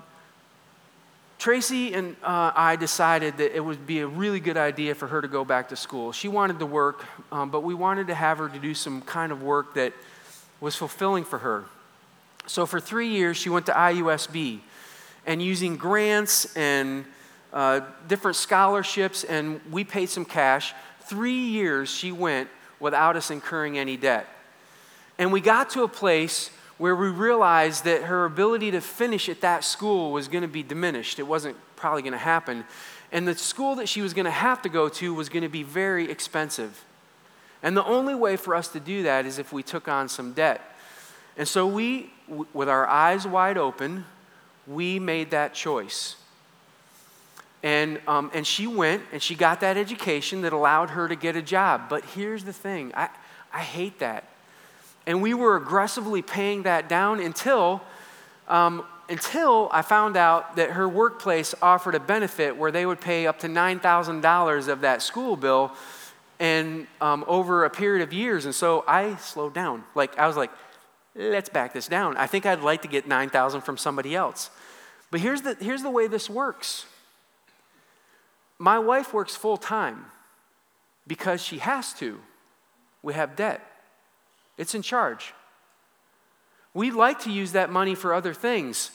Tracy 1.44 1.94
and 1.94 2.16
uh, 2.24 2.54
I 2.56 2.78
decided 2.78 3.36
that 3.36 3.54
it 3.54 3.60
would 3.60 3.86
be 3.86 4.00
a 4.00 4.08
really 4.08 4.40
good 4.40 4.56
idea 4.56 4.96
for 4.96 5.08
her 5.08 5.22
to 5.22 5.28
go 5.28 5.44
back 5.44 5.68
to 5.70 5.76
school. 5.76 6.14
She 6.14 6.30
wanted 6.30 6.58
to 6.60 6.66
work, 6.66 7.04
um, 7.34 7.50
but 7.50 7.64
we 7.64 7.74
wanted 7.74 8.08
to 8.08 8.16
have 8.16 8.38
her 8.38 8.48
to 8.48 8.60
do 8.60 8.74
some 8.74 9.02
kind 9.02 9.30
of 9.30 9.44
work 9.44 9.74
that 9.74 9.92
was 10.62 10.78
fulfilling 10.78 11.26
for 11.26 11.40
her. 11.40 11.66
So 12.48 12.66
for 12.66 12.80
three 12.80 13.10
years, 13.10 13.36
she 13.36 13.50
went 13.50 13.66
to 13.66 13.74
IUSB, 13.74 14.62
and 15.26 15.42
using 15.42 15.76
grants 15.76 16.56
and 16.56 17.04
uh, 17.52 17.82
different 18.08 18.38
scholarships, 18.38 19.26
and 19.26 19.60
we 19.70 19.84
paid 19.84 20.08
some 20.08 20.24
cash. 20.24 20.74
Three 21.02 21.34
years 21.34 21.90
she 21.90 22.14
went 22.14 22.48
without 22.80 23.18
us 23.18 23.32
incurring 23.32 23.78
any 23.78 23.98
debt. 23.98 24.28
And 25.18 25.30
we 25.34 25.42
got 25.42 25.72
to 25.72 25.84
a 25.84 25.90
place 25.90 26.52
where 26.84 26.98
we 26.98 27.08
realized 27.08 27.86
that 27.86 28.04
her 28.04 28.26
ability 28.26 28.70
to 28.70 28.82
finish 28.82 29.30
at 29.30 29.40
that 29.40 29.64
school 29.64 30.12
was 30.12 30.28
going 30.28 30.42
to 30.42 30.50
be 30.50 30.62
diminished. 30.62 31.18
It 31.18 31.24
wasn't 31.24 31.56
probably 31.78 32.02
going 32.02 32.12
to 32.12 32.18
happen. 32.18 32.66
And 33.10 33.26
the 33.26 33.36
school 33.36 33.76
that 33.76 33.88
she 33.88 34.02
was 34.02 34.14
going 34.14 34.26
to 34.26 34.32
have 34.32 34.62
to 34.64 34.68
go 34.68 34.90
to 34.90 35.14
was 35.14 35.30
going 35.30 35.44
to 35.44 35.50
be 35.50 35.64
very 35.64 36.12
expensive. 36.12 36.84
And 37.64 37.78
the 37.78 37.86
only 37.86 38.16
way 38.16 38.36
for 38.36 38.54
us 38.54 38.68
to 38.68 38.82
do 38.82 39.04
that 39.04 39.26
is 39.26 39.40
if 39.40 39.54
we 39.54 39.64
took 39.64 39.88
on 39.88 40.10
some 40.10 40.34
debt. 40.34 40.60
And 41.38 41.48
so 41.48 41.66
we, 41.66 42.12
with 42.52 42.68
our 42.68 42.86
eyes 42.86 43.26
wide 43.26 43.58
open, 43.58 44.04
we 44.68 45.00
made 45.00 45.32
that 45.32 45.54
choice. 45.54 46.18
And, 47.64 48.02
um, 48.10 48.30
and 48.34 48.46
she 48.46 48.68
went 48.68 49.04
and 49.14 49.24
she 49.24 49.36
got 49.36 49.62
that 49.62 49.78
education 49.78 50.42
that 50.42 50.52
allowed 50.52 50.90
her 50.90 51.08
to 51.08 51.16
get 51.16 51.38
a 51.38 51.42
job. 51.42 51.88
But 51.88 52.04
here's 52.04 52.44
the 52.44 52.52
thing 52.52 52.92
I, 52.94 53.08
I 53.54 53.62
hate 53.62 54.00
that 54.00 54.26
and 55.06 55.22
we 55.22 55.34
were 55.34 55.56
aggressively 55.56 56.22
paying 56.22 56.64
that 56.64 56.88
down 56.88 57.20
until, 57.20 57.82
um, 58.48 58.86
until 59.10 59.70
I 59.72 59.82
found 59.82 60.16
out 60.16 60.56
that 60.56 60.72
her 60.72 60.88
workplace 60.88 61.54
offered 61.62 61.96
a 61.96 62.00
benefit 62.00 62.56
where 62.56 62.72
they 62.72 62.86
would 62.86 63.02
pay 63.02 63.28
up 63.28 63.40
to 63.40 63.48
$9,000 63.48 64.68
of 64.68 64.82
that 64.82 65.02
school 65.02 65.36
bill 65.36 65.74
and 66.40 66.88
um, 67.02 67.24
over 67.28 67.66
a 67.66 67.70
period 67.70 68.04
of 68.04 68.14
years. 68.14 68.46
And 68.46 68.56
so 68.56 68.84
I 68.88 69.16
slowed 69.18 69.54
down. 69.54 69.84
Like, 69.94 70.18
I 70.18 70.28
was 70.28 70.38
like, 70.38 70.52
let's 71.16 71.50
back 71.50 71.74
this 71.74 71.88
down. 71.88 72.18
I 72.18 72.28
think 72.28 72.46
I'd 72.46 72.62
like 72.62 72.82
to 72.84 72.88
get 72.88 73.08
9,000 73.08 73.62
from 73.62 73.78
somebody 73.78 74.16
else. 74.16 74.50
But 75.12 75.20
here's 75.20 75.42
the, 75.42 75.56
here's 75.60 75.84
the 75.84 75.90
way 75.90 76.08
this 76.08 76.30
works. 76.30 76.86
My 78.58 78.80
wife 78.80 79.14
works 79.14 79.36
full 79.36 79.58
time 79.58 80.06
because 81.06 81.44
she 81.44 81.60
has 81.60 81.94
to. 81.96 82.20
We 83.02 83.14
have 83.14 83.36
debt. 83.36 83.62
It's 84.58 84.76
in 84.76 84.82
charge. 84.82 85.34
We 86.74 86.92
like 86.92 87.20
to 87.22 87.32
use 87.32 87.52
that 87.52 87.70
money 87.72 87.96
for 87.96 88.14
other 88.14 88.34
things, 88.34 88.92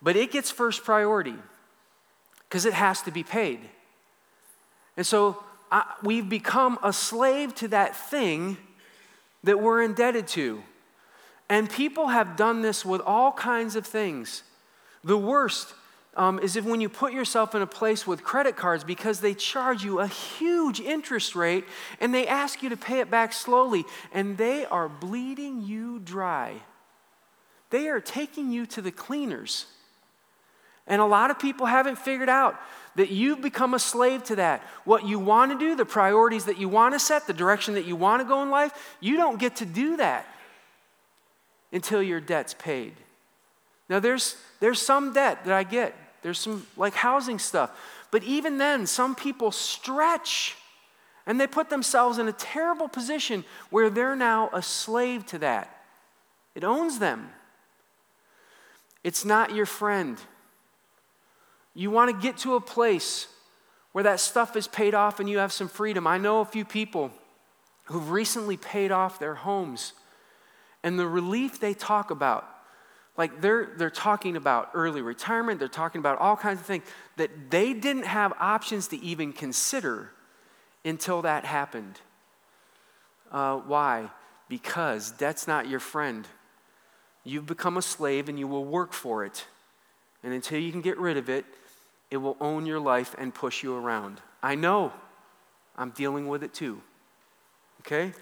but 0.00 0.16
it 0.16 0.30
gets 0.30 0.50
first 0.50 0.84
priority 0.84 1.34
because 2.48 2.64
it 2.64 2.74
has 2.74 3.02
to 3.02 3.10
be 3.10 3.22
paid. 3.22 3.60
And 4.96 5.04
so 5.06 5.42
I, 5.70 5.84
we've 6.02 6.28
become 6.28 6.78
a 6.82 6.92
slave 6.92 7.54
to 7.56 7.68
that 7.68 7.96
thing 7.96 8.56
that 9.44 9.60
we're 9.60 9.82
indebted 9.82 10.28
to. 10.28 10.62
And 11.48 11.70
people 11.70 12.08
have 12.08 12.36
done 12.36 12.62
this 12.62 12.84
with 12.84 13.00
all 13.00 13.32
kinds 13.32 13.76
of 13.76 13.86
things. 13.86 14.42
The 15.04 15.18
worst 15.18 15.74
um, 16.16 16.38
is 16.38 16.56
if 16.56 16.64
when 16.64 16.80
you 16.80 16.88
put 16.88 17.12
yourself 17.12 17.54
in 17.54 17.62
a 17.62 17.66
place 17.66 18.06
with 18.06 18.24
credit 18.24 18.56
cards 18.56 18.82
because 18.82 19.20
they 19.20 19.34
charge 19.34 19.84
you 19.84 20.00
a 20.00 20.06
huge 20.06 20.80
interest 20.80 21.36
rate 21.36 21.64
and 22.00 22.14
they 22.14 22.26
ask 22.26 22.62
you 22.62 22.70
to 22.70 22.76
pay 22.76 23.00
it 23.00 23.10
back 23.10 23.32
slowly 23.32 23.84
and 24.12 24.38
they 24.38 24.64
are 24.64 24.88
bleeding 24.88 25.62
you 25.62 25.98
dry. 25.98 26.54
They 27.70 27.88
are 27.88 28.00
taking 28.00 28.50
you 28.50 28.64
to 28.66 28.80
the 28.80 28.90
cleaners. 28.90 29.66
And 30.86 31.02
a 31.02 31.06
lot 31.06 31.30
of 31.30 31.38
people 31.38 31.66
haven't 31.66 31.96
figured 31.96 32.28
out 32.28 32.58
that 32.94 33.10
you've 33.10 33.42
become 33.42 33.74
a 33.74 33.78
slave 33.78 34.24
to 34.24 34.36
that. 34.36 34.62
What 34.84 35.04
you 35.04 35.18
want 35.18 35.52
to 35.52 35.58
do, 35.58 35.74
the 35.74 35.84
priorities 35.84 36.46
that 36.46 36.58
you 36.58 36.68
want 36.68 36.94
to 36.94 36.98
set, 36.98 37.26
the 37.26 37.34
direction 37.34 37.74
that 37.74 37.84
you 37.84 37.96
want 37.96 38.22
to 38.22 38.28
go 38.28 38.42
in 38.42 38.50
life, 38.50 38.96
you 39.00 39.16
don't 39.16 39.38
get 39.38 39.56
to 39.56 39.66
do 39.66 39.98
that 39.98 40.26
until 41.72 42.02
your 42.02 42.20
debt's 42.20 42.54
paid. 42.54 42.94
Now, 43.90 44.00
there's, 44.00 44.36
there's 44.60 44.80
some 44.80 45.12
debt 45.12 45.44
that 45.44 45.52
I 45.52 45.62
get. 45.64 45.94
There's 46.26 46.40
some 46.40 46.66
like 46.76 46.94
housing 46.94 47.38
stuff. 47.38 47.70
But 48.10 48.24
even 48.24 48.58
then, 48.58 48.88
some 48.88 49.14
people 49.14 49.52
stretch 49.52 50.56
and 51.24 51.40
they 51.40 51.46
put 51.46 51.70
themselves 51.70 52.18
in 52.18 52.26
a 52.26 52.32
terrible 52.32 52.88
position 52.88 53.44
where 53.70 53.90
they're 53.90 54.16
now 54.16 54.50
a 54.52 54.60
slave 54.60 55.24
to 55.26 55.38
that. 55.38 55.84
It 56.56 56.64
owns 56.64 56.98
them. 56.98 57.30
It's 59.04 59.24
not 59.24 59.54
your 59.54 59.66
friend. 59.66 60.18
You 61.74 61.92
want 61.92 62.10
to 62.10 62.20
get 62.20 62.38
to 62.38 62.56
a 62.56 62.60
place 62.60 63.28
where 63.92 64.02
that 64.02 64.18
stuff 64.18 64.56
is 64.56 64.66
paid 64.66 64.94
off 64.94 65.20
and 65.20 65.30
you 65.30 65.38
have 65.38 65.52
some 65.52 65.68
freedom. 65.68 66.08
I 66.08 66.18
know 66.18 66.40
a 66.40 66.44
few 66.44 66.64
people 66.64 67.12
who've 67.84 68.10
recently 68.10 68.56
paid 68.56 68.90
off 68.90 69.20
their 69.20 69.36
homes, 69.36 69.92
and 70.82 70.98
the 70.98 71.06
relief 71.06 71.60
they 71.60 71.72
talk 71.72 72.10
about, 72.10 72.55
like 73.16 73.40
they're, 73.40 73.70
they're 73.76 73.90
talking 73.90 74.36
about 74.36 74.70
early 74.74 75.02
retirement, 75.02 75.58
they're 75.58 75.68
talking 75.68 75.98
about 75.98 76.18
all 76.18 76.36
kinds 76.36 76.60
of 76.60 76.66
things 76.66 76.84
that 77.16 77.50
they 77.50 77.72
didn't 77.72 78.04
have 78.04 78.32
options 78.38 78.88
to 78.88 79.00
even 79.02 79.32
consider 79.32 80.10
until 80.84 81.22
that 81.22 81.44
happened. 81.44 82.00
Uh, 83.32 83.56
why? 83.56 84.10
Because 84.48 85.10
debt's 85.12 85.48
not 85.48 85.68
your 85.68 85.80
friend. 85.80 86.26
You've 87.24 87.46
become 87.46 87.76
a 87.76 87.82
slave 87.82 88.28
and 88.28 88.38
you 88.38 88.46
will 88.46 88.64
work 88.64 88.92
for 88.92 89.24
it. 89.24 89.46
And 90.22 90.32
until 90.32 90.60
you 90.60 90.70
can 90.70 90.80
get 90.80 90.98
rid 90.98 91.16
of 91.16 91.28
it, 91.28 91.44
it 92.10 92.18
will 92.18 92.36
own 92.40 92.66
your 92.66 92.78
life 92.78 93.14
and 93.18 93.34
push 93.34 93.62
you 93.62 93.74
around. 93.74 94.20
I 94.42 94.54
know. 94.54 94.92
I'm 95.76 95.90
dealing 95.90 96.28
with 96.28 96.42
it 96.42 96.54
too. 96.54 96.80
Okay? 97.80 98.12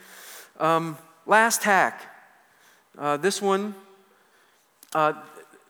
Um, 0.59 0.97
last 1.27 1.63
hack. 1.65 2.03
Uh, 2.97 3.17
this 3.17 3.43
one, 3.43 3.75
uh, 4.95 5.13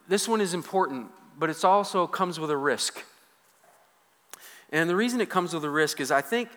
this 0.07 0.27
one 0.27 0.41
is 0.41 0.53
important, 0.53 1.07
but 1.37 1.49
it 1.49 1.63
also 1.65 2.07
comes 2.07 2.39
with 2.39 2.51
a 2.51 2.57
risk. 2.57 3.03
And 4.71 4.89
the 4.89 4.95
reason 4.95 5.21
it 5.21 5.29
comes 5.29 5.53
with 5.53 5.63
a 5.63 5.69
risk 5.69 5.99
is 5.99 6.11
I 6.11 6.21
think, 6.21 6.49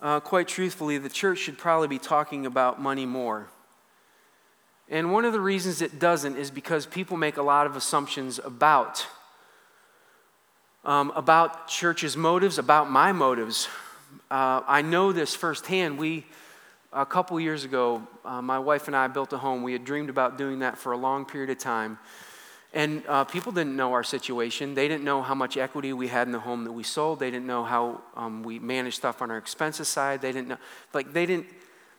uh, 0.00 0.20
quite 0.20 0.48
truthfully, 0.48 0.98
the 0.98 1.08
church 1.08 1.38
should 1.38 1.58
probably 1.58 1.88
be 1.88 1.98
talking 1.98 2.46
about 2.46 2.80
money 2.80 3.06
more. 3.06 3.48
And 4.88 5.12
one 5.12 5.24
of 5.24 5.32
the 5.32 5.40
reasons 5.40 5.82
it 5.82 5.98
doesn't 5.98 6.36
is 6.36 6.50
because 6.50 6.86
people 6.86 7.16
make 7.16 7.36
a 7.36 7.42
lot 7.42 7.66
of 7.66 7.76
assumptions 7.76 8.38
about 8.38 9.06
um, 10.84 11.12
about 11.14 11.68
church's 11.68 12.16
motives, 12.16 12.58
about 12.58 12.90
my 12.90 13.12
motives. 13.12 13.68
Uh, 14.30 14.62
I 14.66 14.82
know 14.82 15.12
this 15.12 15.34
firsthand. 15.34 15.98
We, 15.98 16.24
a 16.92 17.06
couple 17.06 17.38
years 17.38 17.64
ago, 17.64 18.06
uh, 18.24 18.42
my 18.42 18.58
wife 18.58 18.88
and 18.88 18.96
I 18.96 19.06
built 19.06 19.32
a 19.32 19.38
home. 19.38 19.62
We 19.62 19.72
had 19.72 19.84
dreamed 19.84 20.10
about 20.10 20.36
doing 20.36 20.60
that 20.60 20.76
for 20.76 20.92
a 20.92 20.96
long 20.96 21.24
period 21.24 21.50
of 21.50 21.58
time. 21.58 21.98
And 22.72 23.02
uh, 23.08 23.24
people 23.24 23.52
didn't 23.52 23.76
know 23.76 23.92
our 23.92 24.04
situation. 24.04 24.74
They 24.74 24.86
didn't 24.86 25.04
know 25.04 25.22
how 25.22 25.34
much 25.34 25.56
equity 25.56 25.92
we 25.92 26.08
had 26.08 26.28
in 26.28 26.32
the 26.32 26.40
home 26.40 26.64
that 26.64 26.72
we 26.72 26.82
sold. 26.82 27.18
They 27.18 27.30
didn't 27.30 27.46
know 27.46 27.64
how 27.64 28.02
um, 28.16 28.42
we 28.42 28.58
managed 28.58 28.96
stuff 28.96 29.22
on 29.22 29.30
our 29.30 29.38
expenses 29.38 29.88
side. 29.88 30.20
They 30.20 30.32
didn't 30.32 30.48
know, 30.48 30.58
like, 30.92 31.12
they 31.12 31.26
didn't, 31.26 31.46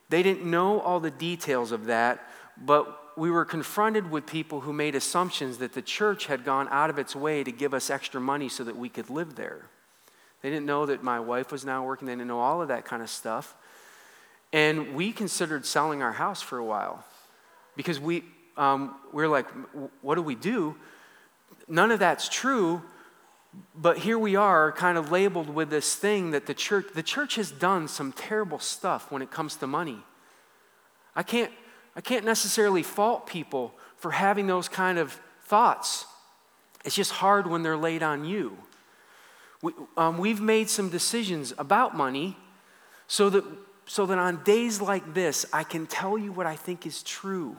they 0.10 0.24
didn't 0.24 0.50
know 0.50 0.80
all 0.80 1.00
the 1.00 1.12
details 1.12 1.72
of 1.72 1.86
that. 1.86 2.26
But 2.58 3.18
we 3.18 3.30
were 3.30 3.44
confronted 3.44 4.10
with 4.10 4.26
people 4.26 4.62
who 4.62 4.72
made 4.72 4.96
assumptions 4.96 5.58
that 5.58 5.74
the 5.74 5.82
church 5.82 6.28
had 6.28 6.46
gone 6.46 6.68
out 6.70 6.90
of 6.90 6.98
its 6.98 7.16
way 7.16 7.44
to 7.44 7.52
give 7.52 7.74
us 7.74 7.90
extra 7.90 8.22
money 8.22 8.48
so 8.48 8.64
that 8.64 8.78
we 8.78 8.88
could 8.88 9.10
live 9.10 9.36
there. 9.36 9.66
They 10.42 10.50
didn't 10.50 10.66
know 10.66 10.86
that 10.86 11.04
my 11.04 11.20
wife 11.20 11.52
was 11.52 11.66
now 11.66 11.86
working, 11.86 12.08
they 12.08 12.14
didn't 12.14 12.28
know 12.28 12.40
all 12.40 12.62
of 12.62 12.70
that 12.70 12.86
kind 12.86 13.02
of 13.02 13.10
stuff. 13.10 13.56
And 14.54 14.96
we 14.96 15.12
considered 15.12 15.66
selling 15.66 16.02
our 16.02 16.12
house 16.12 16.42
for 16.42 16.58
a 16.58 16.66
while 16.66 17.06
because 17.76 18.00
we, 18.00 18.24
um, 18.58 18.96
we 19.14 19.24
we're 19.24 19.30
like, 19.30 19.48
what 20.02 20.16
do 20.16 20.22
we 20.22 20.36
do? 20.36 20.76
None 21.68 21.92
of 21.92 22.00
that's 22.00 22.28
true, 22.28 22.82
but 23.76 23.98
here 24.00 24.20
we 24.20 24.36
are 24.36 24.72
kind 24.72 24.98
of 24.98 25.12
labeled 25.12 25.50
with 25.50 25.70
this 25.70 25.96
thing 25.96 26.32
that 26.32 26.46
the 26.46 26.54
church 26.54 26.88
the 26.94 27.04
church 27.04 27.36
has 27.36 27.52
done 27.52 27.88
some 27.88 28.12
terrible 28.12 28.60
stuff 28.60 29.12
when 29.12 29.22
it 29.22 29.30
comes 29.30 29.58
to 29.58 29.68
money 29.68 30.00
i 31.18 31.22
can't 31.22 31.52
I 31.96 32.02
can't 32.02 32.26
necessarily 32.26 32.84
fault 32.84 33.28
people 33.28 33.74
for 33.98 34.12
having 34.12 34.48
those 34.48 34.70
kind 34.70 34.98
of 34.98 35.20
thoughts. 35.44 36.06
It's 36.86 36.96
just 36.96 37.12
hard 37.12 37.48
when 37.48 37.64
they're 37.64 37.78
laid 37.78 38.02
on 38.02 38.26
you. 38.26 38.58
We, 39.62 39.74
um, 39.98 40.18
we've 40.18 40.42
made 40.42 40.70
some 40.70 40.90
decisions 40.90 41.54
about 41.58 41.96
money 41.96 42.38
so 43.08 43.30
that, 43.30 43.44
so 43.92 44.06
that 44.06 44.18
on 44.18 44.42
days 44.46 44.80
like 44.80 45.14
this, 45.14 45.46
I 45.52 45.66
can 45.66 45.86
tell 45.86 46.18
you 46.18 46.32
what 46.32 46.46
I 46.46 46.56
think 46.56 46.86
is 46.86 47.04
true. 47.04 47.58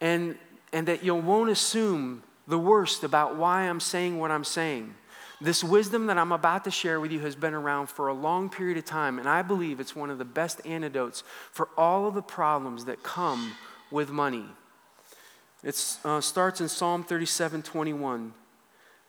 And, 0.00 0.38
and 0.72 0.86
that 0.86 1.02
you 1.02 1.16
won't 1.16 1.50
assume 1.50 2.22
the 2.46 2.60
worst 2.60 3.02
about 3.02 3.34
why 3.34 3.62
I'm 3.62 3.80
saying 3.80 4.20
what 4.20 4.30
I'm 4.30 4.44
saying. 4.44 4.94
This 5.40 5.64
wisdom 5.64 6.06
that 6.06 6.16
I'm 6.16 6.30
about 6.30 6.62
to 6.66 6.70
share 6.70 7.00
with 7.00 7.10
you 7.10 7.18
has 7.22 7.34
been 7.34 7.54
around 7.54 7.88
for 7.88 8.06
a 8.06 8.14
long 8.14 8.48
period 8.48 8.78
of 8.78 8.84
time, 8.84 9.18
and 9.18 9.28
I 9.28 9.42
believe 9.42 9.80
it's 9.80 9.96
one 9.96 10.10
of 10.10 10.18
the 10.18 10.24
best 10.24 10.64
antidotes 10.64 11.24
for 11.50 11.70
all 11.76 12.06
of 12.06 12.14
the 12.14 12.22
problems 12.22 12.84
that 12.84 13.02
come 13.02 13.56
with 13.90 14.10
money. 14.10 14.44
It 15.64 15.98
uh, 16.04 16.20
starts 16.20 16.60
in 16.60 16.68
Psalm 16.68 17.02
37 17.02 17.62
21. 17.62 18.32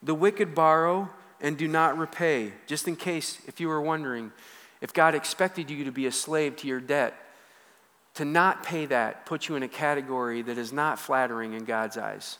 The 0.02 0.14
wicked 0.16 0.52
borrow 0.52 1.10
and 1.40 1.56
do 1.56 1.68
not 1.68 1.96
repay. 1.96 2.54
Just 2.66 2.88
in 2.88 2.96
case, 2.96 3.38
if 3.46 3.60
you 3.60 3.68
were 3.68 3.80
wondering, 3.80 4.32
if 4.86 4.92
God 4.92 5.16
expected 5.16 5.68
you 5.68 5.82
to 5.82 5.90
be 5.90 6.06
a 6.06 6.12
slave 6.12 6.54
to 6.58 6.68
your 6.68 6.78
debt, 6.78 7.12
to 8.14 8.24
not 8.24 8.62
pay 8.62 8.86
that 8.86 9.26
puts 9.26 9.48
you 9.48 9.56
in 9.56 9.64
a 9.64 9.68
category 9.68 10.42
that 10.42 10.58
is 10.58 10.72
not 10.72 11.00
flattering 11.00 11.54
in 11.54 11.64
God's 11.64 11.98
eyes. 11.98 12.38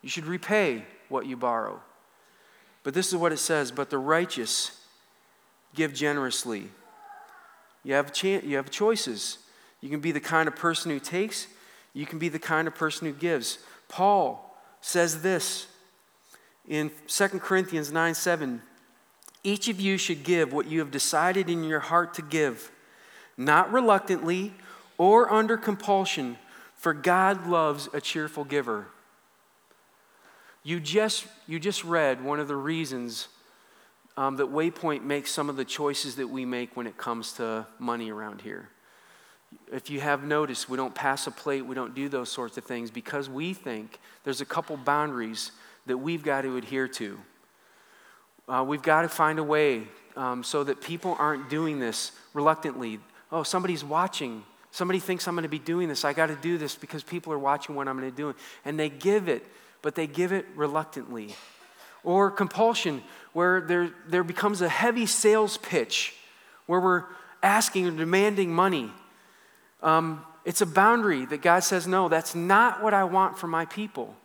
You 0.00 0.08
should 0.08 0.24
repay 0.24 0.86
what 1.10 1.26
you 1.26 1.36
borrow. 1.36 1.82
But 2.82 2.94
this 2.94 3.08
is 3.08 3.16
what 3.16 3.30
it 3.30 3.36
says 3.36 3.70
But 3.70 3.90
the 3.90 3.98
righteous 3.98 4.80
give 5.74 5.92
generously. 5.92 6.70
You 7.84 7.92
have, 7.92 8.10
cha- 8.10 8.40
you 8.42 8.56
have 8.56 8.70
choices. 8.70 9.36
You 9.82 9.90
can 9.90 10.00
be 10.00 10.12
the 10.12 10.20
kind 10.20 10.48
of 10.48 10.56
person 10.56 10.90
who 10.90 10.98
takes, 10.98 11.46
you 11.92 12.06
can 12.06 12.18
be 12.18 12.30
the 12.30 12.38
kind 12.38 12.66
of 12.66 12.74
person 12.74 13.06
who 13.06 13.12
gives. 13.12 13.58
Paul 13.88 14.56
says 14.80 15.20
this 15.20 15.66
in 16.66 16.90
2 17.06 17.28
Corinthians 17.28 17.92
9 17.92 18.14
7. 18.14 18.62
Each 19.44 19.68
of 19.68 19.80
you 19.80 19.98
should 19.98 20.22
give 20.22 20.52
what 20.52 20.66
you 20.66 20.78
have 20.78 20.90
decided 20.90 21.50
in 21.50 21.64
your 21.64 21.80
heart 21.80 22.14
to 22.14 22.22
give, 22.22 22.70
not 23.36 23.72
reluctantly 23.72 24.54
or 24.98 25.32
under 25.32 25.56
compulsion, 25.56 26.38
for 26.76 26.92
God 26.92 27.46
loves 27.46 27.88
a 27.92 28.00
cheerful 28.00 28.44
giver. 28.44 28.86
You 30.62 30.78
just, 30.78 31.26
you 31.48 31.58
just 31.58 31.82
read 31.82 32.24
one 32.24 32.38
of 32.38 32.46
the 32.46 32.56
reasons 32.56 33.28
um, 34.16 34.36
that 34.36 34.46
Waypoint 34.46 35.02
makes 35.02 35.32
some 35.32 35.48
of 35.48 35.56
the 35.56 35.64
choices 35.64 36.16
that 36.16 36.28
we 36.28 36.44
make 36.44 36.76
when 36.76 36.86
it 36.86 36.96
comes 36.96 37.32
to 37.34 37.66
money 37.78 38.12
around 38.12 38.42
here. 38.42 38.68
If 39.72 39.90
you 39.90 40.00
have 40.00 40.22
noticed, 40.22 40.68
we 40.68 40.76
don't 40.76 40.94
pass 40.94 41.26
a 41.26 41.30
plate, 41.30 41.62
we 41.62 41.74
don't 41.74 41.94
do 41.94 42.08
those 42.08 42.30
sorts 42.30 42.56
of 42.58 42.64
things 42.64 42.90
because 42.90 43.28
we 43.28 43.54
think 43.54 43.98
there's 44.24 44.40
a 44.40 44.46
couple 44.46 44.76
boundaries 44.76 45.52
that 45.86 45.98
we've 45.98 46.22
got 46.22 46.42
to 46.42 46.56
adhere 46.56 46.88
to. 46.88 47.18
Uh, 48.52 48.62
we've 48.62 48.82
got 48.82 49.02
to 49.02 49.08
find 49.08 49.38
a 49.38 49.44
way 49.44 49.82
um, 50.16 50.44
so 50.44 50.62
that 50.62 50.80
people 50.80 51.16
aren't 51.18 51.48
doing 51.48 51.80
this 51.80 52.12
reluctantly. 52.34 53.00
Oh, 53.30 53.42
somebody's 53.42 53.82
watching. 53.82 54.44
Somebody 54.70 54.98
thinks 54.98 55.26
I'm 55.26 55.34
going 55.34 55.44
to 55.44 55.48
be 55.48 55.58
doing 55.58 55.88
this. 55.88 56.04
I 56.04 56.12
got 56.12 56.26
to 56.26 56.36
do 56.36 56.58
this 56.58 56.74
because 56.74 57.02
people 57.02 57.32
are 57.32 57.38
watching 57.38 57.74
what 57.74 57.88
I'm 57.88 57.98
going 57.98 58.10
to 58.10 58.16
do. 58.16 58.34
And 58.64 58.78
they 58.78 58.90
give 58.90 59.28
it 59.28 59.46
but 59.82 59.96
they 59.96 60.06
give 60.06 60.32
it 60.32 60.46
reluctantly. 60.54 61.34
Or 62.04 62.30
compulsion, 62.30 63.02
where 63.32 63.60
there, 63.60 63.90
there 64.08 64.24
becomes 64.24 64.62
a 64.62 64.68
heavy 64.68 65.06
sales 65.06 65.58
pitch 65.58 66.14
where 66.66 66.80
we're 66.80 67.04
asking 67.42 67.86
or 67.86 67.90
demanding 67.90 68.52
money. 68.52 68.90
Um, 69.82 70.24
it's 70.44 70.60
a 70.60 70.66
boundary 70.66 71.26
that 71.26 71.42
God 71.42 71.60
says, 71.60 71.86
no, 71.86 72.08
that's 72.08 72.34
not 72.34 72.82
what 72.82 72.94
I 72.94 73.04
want 73.04 73.38
for 73.38 73.46
my 73.46 73.66
people. 73.66 74.16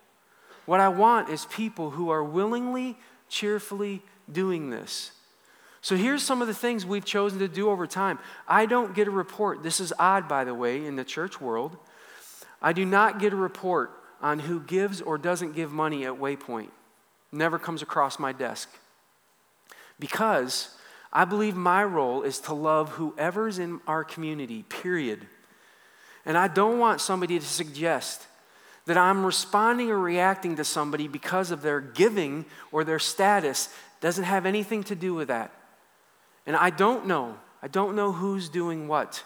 What 0.66 0.80
I 0.80 0.90
want 0.90 1.30
is 1.30 1.46
people 1.46 1.92
who 1.92 2.10
are 2.10 2.24
willingly, 2.24 2.98
cheerfully 3.30 4.02
doing 4.32 4.70
this. 4.70 5.12
So 5.82 5.96
here's 5.96 6.24
some 6.24 6.42
of 6.42 6.48
the 6.48 6.54
things 6.54 6.86
we've 6.86 7.06
chosen 7.06 7.40
to 7.40 7.48
do 7.48 7.70
over 7.70 7.88
time. 7.88 8.20
I 8.48 8.66
don't 8.66 8.94
get 8.94 9.08
a 9.08 9.12
report. 9.12 9.64
This 9.64 9.80
is 9.80 9.94
odd, 9.98 10.28
by 10.28 10.44
the 10.44 10.54
way, 10.54 10.86
in 10.86 10.96
the 10.96 11.06
church 11.06 11.40
world. 11.40 11.78
I 12.62 12.74
do 12.74 12.86
not 12.86 13.20
get 13.20 13.34
a 13.34 13.38
report 13.38 13.92
on 14.22 14.40
who 14.40 14.60
gives 14.60 15.02
or 15.02 15.18
doesn't 15.18 15.54
give 15.54 15.72
money 15.72 16.06
at 16.06 16.14
Waypoint 16.14 16.70
never 17.32 17.60
comes 17.60 17.82
across 17.82 18.20
my 18.20 18.32
desk. 18.32 18.70
Because 20.00 20.76
I 21.12 21.26
believe 21.26 21.56
my 21.56 21.84
role 21.84 22.24
is 22.24 22.40
to 22.42 22.54
love 22.54 22.90
whoever's 22.92 23.60
in 23.60 23.80
our 23.88 24.04
community, 24.04 24.64
period. 24.64 25.26
And 26.26 26.38
I 26.38 26.48
don't 26.48 26.80
want 26.80 27.02
somebody 27.02 27.40
to 27.40 27.46
suggest 27.46 28.28
that 28.86 28.98
I'm 28.98 29.26
responding 29.26 29.90
or 29.90 30.00
reacting 30.00 30.56
to 30.58 30.64
somebody 30.64 31.08
because 31.08 31.52
of 31.52 31.62
their 31.62 31.82
giving 31.82 32.46
or 32.72 32.84
their 32.84 33.00
status. 33.00 33.70
Doesn't 34.02 34.26
have 34.26 34.46
anything 34.46 34.84
to 34.86 34.96
do 34.96 35.14
with 35.14 35.30
that. 35.30 35.52
And 36.46 36.56
I 36.56 36.70
don't 36.70 37.08
know. 37.08 37.38
I 37.62 37.68
don't 37.68 37.96
know 37.96 38.12
who's 38.12 38.50
doing 38.50 38.88
what. 38.88 39.24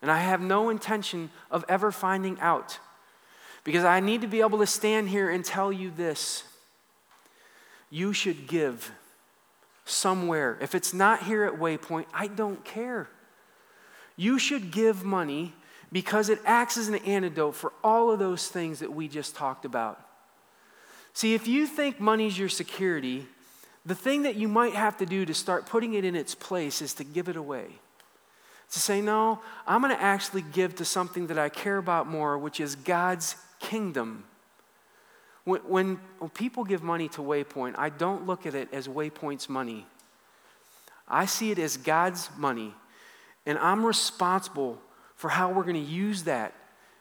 And 0.00 0.10
I 0.10 0.18
have 0.18 0.40
no 0.40 0.70
intention 0.70 1.30
of 1.50 1.64
ever 1.68 1.92
finding 1.92 2.38
out. 2.40 2.78
Because 3.64 3.84
I 3.84 4.00
need 4.00 4.20
to 4.22 4.26
be 4.26 4.40
able 4.40 4.58
to 4.58 4.66
stand 4.66 5.08
here 5.08 5.30
and 5.30 5.44
tell 5.44 5.72
you 5.72 5.90
this. 5.90 6.44
You 7.90 8.12
should 8.12 8.46
give 8.46 8.90
somewhere. 9.84 10.58
If 10.60 10.74
it's 10.74 10.94
not 10.94 11.24
here 11.24 11.44
at 11.44 11.54
Waypoint, 11.54 12.06
I 12.14 12.26
don't 12.26 12.64
care. 12.64 13.08
You 14.16 14.38
should 14.38 14.70
give 14.70 15.04
money 15.04 15.52
because 15.90 16.28
it 16.28 16.38
acts 16.44 16.76
as 16.76 16.88
an 16.88 16.96
antidote 16.96 17.54
for 17.54 17.72
all 17.84 18.10
of 18.10 18.18
those 18.18 18.48
things 18.48 18.78
that 18.80 18.92
we 18.92 19.08
just 19.08 19.36
talked 19.36 19.64
about. 19.64 20.00
See, 21.12 21.34
if 21.34 21.46
you 21.46 21.66
think 21.66 22.00
money's 22.00 22.38
your 22.38 22.48
security, 22.48 23.26
the 23.84 23.94
thing 23.94 24.22
that 24.22 24.36
you 24.36 24.48
might 24.48 24.74
have 24.74 24.96
to 24.98 25.06
do 25.06 25.24
to 25.24 25.34
start 25.34 25.66
putting 25.66 25.94
it 25.94 26.04
in 26.04 26.14
its 26.14 26.34
place 26.34 26.80
is 26.80 26.94
to 26.94 27.04
give 27.04 27.28
it 27.28 27.36
away. 27.36 27.66
To 28.72 28.80
say, 28.80 29.00
no, 29.00 29.40
I'm 29.66 29.82
going 29.82 29.94
to 29.94 30.00
actually 30.00 30.42
give 30.52 30.76
to 30.76 30.84
something 30.84 31.26
that 31.26 31.38
I 31.38 31.48
care 31.48 31.76
about 31.78 32.06
more, 32.06 32.38
which 32.38 32.60
is 32.60 32.74
God's 32.74 33.36
kingdom. 33.58 34.24
When, 35.44 35.60
when, 35.62 36.00
when 36.18 36.30
people 36.30 36.64
give 36.64 36.82
money 36.82 37.08
to 37.10 37.20
Waypoint, 37.20 37.74
I 37.76 37.90
don't 37.90 38.26
look 38.26 38.46
at 38.46 38.54
it 38.54 38.68
as 38.72 38.88
Waypoint's 38.88 39.48
money. 39.48 39.86
I 41.08 41.26
see 41.26 41.50
it 41.50 41.58
as 41.58 41.76
God's 41.76 42.30
money, 42.38 42.72
and 43.44 43.58
I'm 43.58 43.84
responsible 43.84 44.80
for 45.16 45.28
how 45.28 45.52
we're 45.52 45.64
going 45.64 45.74
to 45.74 45.80
use 45.80 46.22
that. 46.24 46.54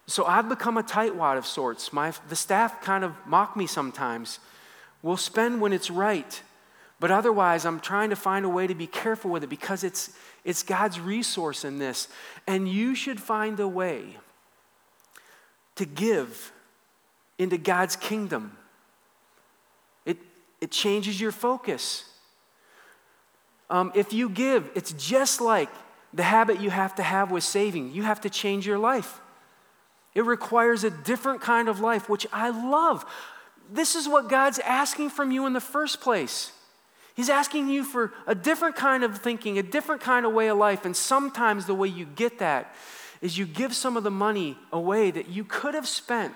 So 0.07 0.25
I've 0.25 0.49
become 0.49 0.77
a 0.77 0.83
tightwad 0.83 1.37
of 1.37 1.45
sorts. 1.45 1.93
My, 1.93 2.11
the 2.27 2.35
staff 2.35 2.81
kind 2.81 3.03
of 3.03 3.15
mock 3.25 3.55
me 3.55 3.67
sometimes. 3.67 4.39
We'll 5.01 5.15
spend 5.15 5.61
when 5.61 5.71
it's 5.71 5.89
right, 5.89 6.41
but 7.01 7.09
otherwise, 7.09 7.65
I'm 7.65 7.79
trying 7.79 8.11
to 8.11 8.15
find 8.15 8.45
a 8.45 8.49
way 8.49 8.67
to 8.67 8.75
be 8.75 8.85
careful 8.85 9.31
with 9.31 9.43
it 9.43 9.49
because 9.49 9.83
it's, 9.83 10.11
it's 10.45 10.61
God's 10.61 10.99
resource 10.99 11.65
in 11.65 11.79
this. 11.79 12.07
And 12.45 12.69
you 12.69 12.93
should 12.93 13.19
find 13.19 13.59
a 13.59 13.67
way 13.67 14.17
to 15.77 15.85
give 15.85 16.51
into 17.39 17.57
God's 17.57 17.95
kingdom. 17.95 18.55
It, 20.05 20.19
it 20.61 20.69
changes 20.69 21.19
your 21.19 21.31
focus. 21.31 22.05
Um, 23.71 23.91
if 23.95 24.13
you 24.13 24.29
give, 24.29 24.69
it's 24.75 24.93
just 24.93 25.41
like 25.41 25.69
the 26.13 26.21
habit 26.21 26.61
you 26.61 26.69
have 26.69 26.93
to 26.97 27.03
have 27.03 27.31
with 27.31 27.43
saving. 27.43 27.93
You 27.93 28.03
have 28.03 28.21
to 28.21 28.29
change 28.29 28.67
your 28.67 28.77
life. 28.77 29.21
It 30.13 30.23
requires 30.23 30.83
a 30.83 30.91
different 30.91 31.41
kind 31.41 31.67
of 31.67 31.79
life, 31.79 32.07
which 32.07 32.27
I 32.31 32.49
love. 32.49 33.05
This 33.71 33.95
is 33.95 34.07
what 34.07 34.29
God's 34.29 34.59
asking 34.59 35.09
from 35.09 35.31
you 35.31 35.47
in 35.47 35.53
the 35.53 35.59
first 35.59 35.99
place. 35.99 36.51
He's 37.21 37.29
asking 37.29 37.69
you 37.69 37.84
for 37.84 38.12
a 38.25 38.34
different 38.34 38.75
kind 38.75 39.03
of 39.03 39.15
thinking, 39.15 39.60
a 39.60 39.62
different 39.62 40.01
kind 40.01 40.25
of 40.25 40.34
way 40.34 40.47
of 40.47 40.57
life. 40.57 40.86
And 40.86 40.97
sometimes 40.97 41.67
the 41.67 41.75
way 41.75 41.88
you 41.88 42.03
get 42.03 42.39
that 42.39 42.73
is 43.21 43.38
you 43.38 43.45
give 43.45 43.75
some 43.75 43.95
of 43.95 44.03
the 44.03 44.10
money 44.10 44.57
away 44.73 45.12
that 45.12 45.29
you 45.29 45.43
could 45.43 45.75
have 45.75 45.88
spent 45.88 46.34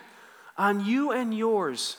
on 0.59 0.85
you 0.85 1.09
and 1.09 1.35
yours. 1.35 1.97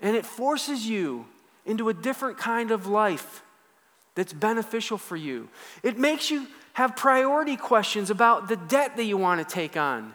And 0.00 0.16
it 0.16 0.24
forces 0.24 0.86
you 0.86 1.26
into 1.66 1.90
a 1.90 1.92
different 1.92 2.38
kind 2.38 2.70
of 2.70 2.86
life 2.86 3.42
that's 4.14 4.32
beneficial 4.32 4.96
for 4.96 5.16
you. 5.16 5.50
It 5.82 5.98
makes 5.98 6.30
you 6.30 6.46
have 6.72 6.96
priority 6.96 7.58
questions 7.58 8.08
about 8.08 8.48
the 8.48 8.56
debt 8.56 8.96
that 8.96 9.04
you 9.04 9.18
want 9.18 9.46
to 9.46 9.54
take 9.54 9.76
on. 9.76 10.14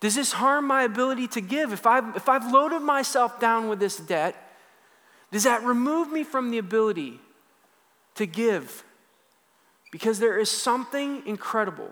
Does 0.00 0.14
this 0.14 0.32
harm 0.32 0.66
my 0.66 0.84
ability 0.84 1.28
to 1.28 1.42
give? 1.42 1.70
If 1.70 1.86
I've, 1.86 2.16
if 2.16 2.30
I've 2.30 2.50
loaded 2.50 2.80
myself 2.80 3.38
down 3.38 3.68
with 3.68 3.78
this 3.78 3.98
debt, 3.98 4.47
does 5.30 5.44
that 5.44 5.62
remove 5.62 6.10
me 6.10 6.24
from 6.24 6.50
the 6.50 6.58
ability 6.58 7.20
to 8.14 8.26
give? 8.26 8.84
Because 9.90 10.18
there 10.18 10.38
is 10.38 10.50
something 10.50 11.22
incredible 11.26 11.90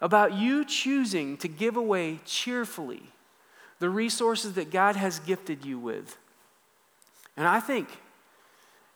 about 0.00 0.34
you 0.34 0.64
choosing 0.64 1.36
to 1.38 1.48
give 1.48 1.76
away 1.76 2.20
cheerfully 2.24 3.02
the 3.78 3.90
resources 3.90 4.54
that 4.54 4.70
God 4.70 4.96
has 4.96 5.18
gifted 5.20 5.64
you 5.64 5.78
with. 5.78 6.16
And 7.36 7.46
I 7.48 7.60
think 7.60 7.88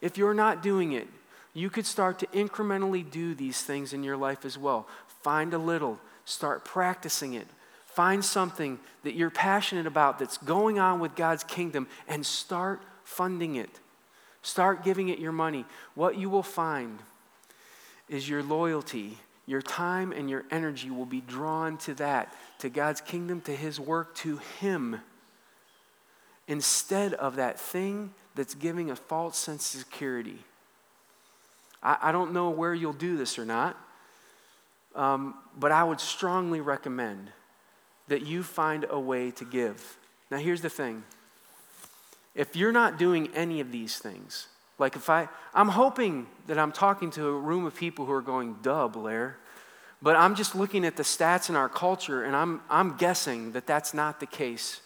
if 0.01 0.19
you're 0.19 0.35
not 0.35 0.63
doing 0.63 0.93
it, 0.93 1.09
you 1.55 1.71
could 1.71 1.87
start 1.87 2.19
to 2.19 2.27
incrementally 2.29 3.09
do 3.09 3.35
these 3.35 3.63
things 3.63 3.93
in 3.93 4.03
your 4.03 4.17
life 4.17 4.45
as 4.45 4.59
well. 4.59 4.87
Find 5.23 5.55
a 5.55 5.59
little, 5.59 5.99
start 6.25 6.65
practicing 6.65 7.35
it. 7.35 7.47
Find 7.87 8.25
something 8.25 8.79
that 9.05 9.15
you're 9.15 9.31
passionate 9.31 9.87
about 9.87 10.19
that's 10.19 10.37
going 10.39 10.79
on 10.79 11.01
with 11.01 11.17
God's 11.17 11.45
kingdom 11.45 11.87
and 12.07 12.27
start 12.27 12.83
funding 13.07 13.57
it. 13.57 13.71
Start 14.43 14.85
giving 14.85 15.09
it 15.09 15.19
your 15.19 15.33
money. 15.33 15.65
What 15.95 16.19
you 16.19 16.29
will 16.29 16.43
find 16.43 16.99
is 18.09 18.29
your 18.29 18.43
loyalty 18.43 19.19
your 19.47 19.63
time 19.63 20.13
and 20.13 20.29
your 20.29 20.45
energy 20.51 20.91
will 20.91 21.07
be 21.07 21.21
drawn 21.21 21.79
to 21.79 21.95
that, 21.95 22.35
to 22.59 22.69
God's 22.69 23.01
kingdom, 23.01 23.41
to 23.43 23.55
His 23.55 23.79
work, 23.79 24.15
to 24.17 24.39
Him, 24.61 25.01
instead 26.49 27.15
of 27.15 27.37
that 27.37 27.59
thing 27.59 28.13
that's 28.35 28.55
giving 28.55 28.91
a 28.91 28.97
false 28.97 29.39
sense 29.39 29.73
of 29.75 29.81
security. 29.81 30.39
I, 31.83 31.97
I 32.03 32.13
don't 32.13 32.33
know 32.33 32.51
where 32.51 32.75
you'll 32.75 32.93
do 32.93 33.17
this 33.17 33.39
or 33.39 33.45
not, 33.45 33.77
um, 34.97 35.35
but 35.57 35.73
I 35.73 35.85
would 35.85 36.01
strongly 36.01 36.61
recommend 36.61 37.31
that 38.09 38.23
you 38.23 38.43
find 38.43 38.85
a 38.91 38.99
way 38.99 39.31
to 39.33 39.45
give. 39.45 39.97
Now, 40.31 40.39
here's 40.39 40.61
the 40.61 40.71
thing 40.71 41.05
if 42.37 42.55
you're 42.55 42.73
not 42.73 42.99
doing 42.99 43.31
any 43.35 43.61
of 43.61 43.73
these 43.73 43.99
things, 43.99 44.47
like 44.79 44.95
if 44.95 45.09
I, 45.09 45.29
I'm 45.55 45.69
hoping 45.69 46.27
that 46.47 46.59
I'm 46.59 46.71
talking 46.71 47.11
to 47.13 47.27
a 47.29 47.33
room 47.33 47.65
of 47.65 47.75
people 47.75 48.05
who 48.05 48.13
are 48.13 48.23
going, 48.23 48.57
duh, 48.63 48.89
Blair. 48.89 49.39
But 50.03 50.17
I'm 50.17 50.35
just 50.35 50.55
looking 50.55 50.85
at 50.85 50.97
the 50.97 51.03
stats 51.03 51.49
in 51.49 51.57
our 51.57 51.71
culture 51.71 52.23
and 52.23 52.37
I'm, 52.37 52.61
I'm 52.69 52.99
guessing 52.99 53.53
that 53.53 53.67
that's 53.67 53.95
not 53.95 54.21
the 54.21 54.27
case. 54.27 54.83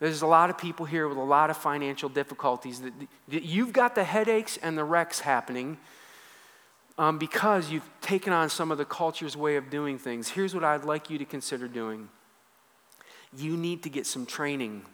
There's 0.00 0.22
a 0.22 0.26
lot 0.26 0.50
of 0.50 0.58
people 0.58 0.84
here 0.84 1.06
with 1.06 1.16
a 1.16 1.22
lot 1.22 1.48
of 1.48 1.56
financial 1.56 2.08
difficulties 2.08 2.80
that, 2.80 2.92
that 3.28 3.44
you've 3.44 3.72
got 3.72 3.94
the 3.94 4.02
headaches 4.02 4.58
and 4.60 4.76
the 4.76 4.82
wrecks 4.82 5.20
happening 5.20 5.78
um, 6.98 7.18
because 7.18 7.70
you've 7.70 7.88
taken 8.00 8.32
on 8.32 8.50
some 8.50 8.72
of 8.72 8.78
the 8.78 8.84
culture's 8.84 9.36
way 9.36 9.54
of 9.54 9.70
doing 9.70 9.98
things. 9.98 10.28
Here's 10.28 10.52
what 10.52 10.64
I'd 10.64 10.84
like 10.84 11.08
you 11.08 11.18
to 11.18 11.24
consider 11.24 11.68
doing 11.68 12.08
you 13.34 13.56
need 13.56 13.82
to 13.84 13.88
get 13.88 14.06
some 14.06 14.26
training. 14.26 14.84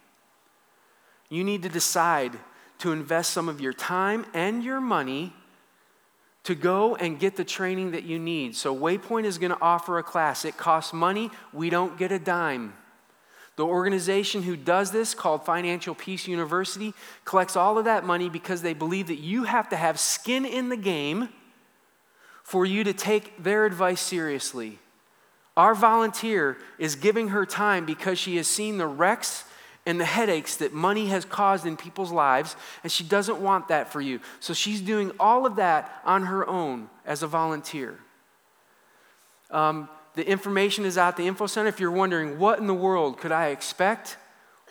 You 1.28 1.44
need 1.44 1.62
to 1.62 1.68
decide 1.68 2.38
to 2.78 2.92
invest 2.92 3.32
some 3.32 3.48
of 3.48 3.60
your 3.60 3.72
time 3.72 4.24
and 4.34 4.62
your 4.62 4.80
money 4.80 5.32
to 6.44 6.54
go 6.54 6.96
and 6.96 7.18
get 7.18 7.36
the 7.36 7.44
training 7.44 7.90
that 7.90 8.04
you 8.04 8.18
need. 8.18 8.56
So, 8.56 8.74
Waypoint 8.74 9.24
is 9.24 9.36
going 9.36 9.50
to 9.50 9.60
offer 9.60 9.98
a 9.98 10.02
class. 10.02 10.44
It 10.44 10.56
costs 10.56 10.92
money, 10.92 11.30
we 11.52 11.68
don't 11.68 11.98
get 11.98 12.12
a 12.12 12.18
dime. 12.18 12.72
The 13.56 13.66
organization 13.66 14.44
who 14.44 14.56
does 14.56 14.92
this, 14.92 15.14
called 15.14 15.44
Financial 15.44 15.94
Peace 15.94 16.28
University, 16.28 16.94
collects 17.24 17.56
all 17.56 17.76
of 17.76 17.86
that 17.86 18.04
money 18.04 18.30
because 18.30 18.62
they 18.62 18.72
believe 18.72 19.08
that 19.08 19.18
you 19.18 19.44
have 19.44 19.68
to 19.70 19.76
have 19.76 19.98
skin 19.98 20.46
in 20.46 20.68
the 20.68 20.76
game 20.76 21.28
for 22.44 22.64
you 22.64 22.84
to 22.84 22.92
take 22.92 23.42
their 23.42 23.66
advice 23.66 24.00
seriously. 24.00 24.78
Our 25.56 25.74
volunteer 25.74 26.56
is 26.78 26.94
giving 26.94 27.28
her 27.28 27.44
time 27.44 27.84
because 27.84 28.16
she 28.16 28.36
has 28.36 28.46
seen 28.46 28.78
the 28.78 28.86
wrecks 28.86 29.44
and 29.88 29.98
the 29.98 30.04
headaches 30.04 30.56
that 30.56 30.74
money 30.74 31.06
has 31.06 31.24
caused 31.24 31.64
in 31.64 31.74
people's 31.74 32.12
lives, 32.12 32.56
and 32.82 32.92
she 32.92 33.02
doesn't 33.02 33.40
want 33.40 33.68
that 33.68 33.90
for 33.90 34.02
you. 34.02 34.20
So 34.38 34.52
she's 34.52 34.82
doing 34.82 35.12
all 35.18 35.46
of 35.46 35.56
that 35.56 36.02
on 36.04 36.24
her 36.24 36.46
own 36.46 36.90
as 37.06 37.22
a 37.22 37.26
volunteer. 37.26 37.98
Um, 39.50 39.88
the 40.14 40.28
information 40.28 40.84
is 40.84 40.98
at 40.98 41.16
the 41.16 41.26
info 41.26 41.46
center. 41.46 41.68
If 41.68 41.80
you're 41.80 41.90
wondering, 41.90 42.38
what 42.38 42.58
in 42.58 42.66
the 42.66 42.74
world 42.74 43.16
could 43.16 43.32
I 43.32 43.46
expect? 43.46 44.18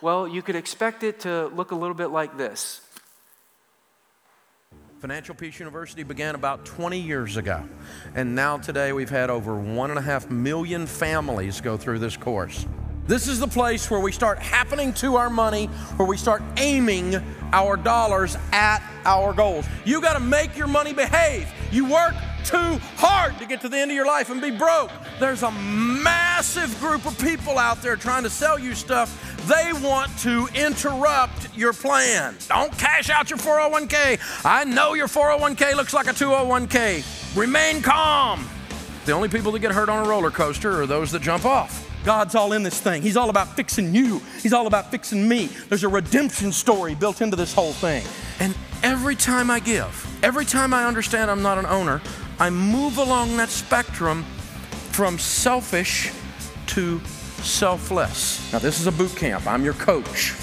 Well, 0.04 0.28
you 0.28 0.44
could 0.44 0.56
expect 0.56 1.02
it 1.02 1.22
to 1.22 1.48
look 1.48 1.72
a 1.72 1.76
little 1.76 1.96
bit 1.96 2.12
like 2.12 2.38
this. 2.38 2.82
Financial 5.00 5.34
Peace 5.34 5.58
University 5.58 6.04
began 6.04 6.36
about 6.36 6.64
20 6.64 7.00
years 7.00 7.38
ago, 7.38 7.68
and 8.14 8.36
now 8.36 8.60
today 8.60 8.94
we've 8.94 9.10
had 9.10 9.32
over 9.32 9.56
one 9.56 9.90
and 9.90 9.98
a 9.98 10.02
half 10.04 10.30
million 10.30 10.86
families 10.86 11.60
go 11.60 11.76
through 11.76 11.98
this 11.98 12.18
course. 12.18 12.68
This 13.08 13.30
is 13.30 13.40
the 13.40 13.48
place 13.48 13.90
where 13.90 14.02
we 14.02 14.12
start 14.12 14.38
happening 14.38 14.92
to 14.96 15.16
our 15.16 15.30
money, 15.30 15.68
where 15.96 16.08
we 16.08 16.18
start 16.18 16.44
aiming 16.58 17.16
our 17.54 17.78
dollars 17.78 18.36
at 18.52 18.84
our 19.06 19.32
goals. 19.32 19.66
You 19.86 20.02
got 20.02 20.16
to 20.16 20.20
make 20.20 20.58
your 20.58 20.68
money 20.68 20.92
behave. 20.92 21.48
You 21.72 21.90
work 21.90 22.16
too 22.44 22.80
hard 22.98 23.38
to 23.40 23.46
get 23.46 23.62
to 23.62 23.70
the 23.70 23.78
end 23.78 23.92
of 23.92 23.96
your 23.96 24.06
life 24.06 24.30
and 24.30 24.42
be 24.42 24.52
broke. 24.52 24.92
There's 25.22 25.44
a 25.44 25.52
massive 25.52 26.78
group 26.82 27.06
of 27.06 27.18
people 27.18 27.58
out 27.58 27.82
there 27.82 27.96
trying 27.96 28.24
to 28.24 28.30
sell 28.30 28.60
you 28.60 28.76
stuff. 28.76 29.24
They 29.48 29.72
want 29.82 30.12
to 30.20 30.50
interrupt 30.54 31.56
your 31.56 31.72
plan. 31.72 32.36
Don't 32.50 32.78
cash 32.78 33.10
out 33.10 33.30
your 33.30 33.40
401k. 33.40 34.20
I 34.44 34.66
know 34.66 34.96
your 34.96 35.08
401k 35.08 35.76
looks 35.76 35.94
like 35.94 36.08
a 36.08 36.14
201k. 36.14 37.38
Remain 37.38 37.82
calm. 37.82 38.46
The 39.06 39.14
only 39.14 39.30
people 39.30 39.54
that 39.54 39.60
get 39.60 39.72
hurt 39.72 39.88
on 39.88 40.06
a 40.06 40.10
roller 40.10 40.32
coaster 40.32 40.82
are 40.82 40.86
those 40.86 41.12
that 41.14 41.22
jump 41.22 41.46
off. 41.46 41.87
God's 42.08 42.36
all 42.36 42.54
in 42.54 42.64
this 42.64 42.80
thing. 42.80 43.02
He's 43.02 43.18
all 43.18 43.30
about 43.30 43.58
fixing 43.58 43.94
you, 43.94 44.22
He's 44.42 44.54
all 44.54 44.66
about 44.66 44.90
fixing 44.92 45.28
me. 45.28 45.48
There's 45.68 45.84
a 45.84 45.90
redemption 45.90 46.54
story 46.54 46.96
built 46.96 47.20
into 47.20 47.36
this 47.36 47.54
whole 47.54 47.74
thing. 47.74 48.02
And 48.40 48.56
every 48.82 49.14
time 49.14 49.52
I 49.52 49.60
give, 49.60 50.18
every 50.24 50.46
time 50.46 50.74
I 50.74 50.86
understand 50.86 51.30
I'm 51.30 51.42
not 51.42 51.58
an 51.58 51.66
owner, 51.66 52.02
I 52.40 52.50
move 52.50 52.98
along 52.98 53.36
that 53.36 53.50
spectrum 53.50 54.24
from 54.92 55.20
selfish 55.20 56.14
to 56.68 57.02
selfless. 57.42 58.54
Now, 58.54 58.60
this 58.60 58.80
is 58.80 58.88
a 58.88 58.92
boot 58.94 59.14
camp. 59.18 59.46
I'm 59.46 59.66
your 59.66 59.74
coach. 59.74 60.34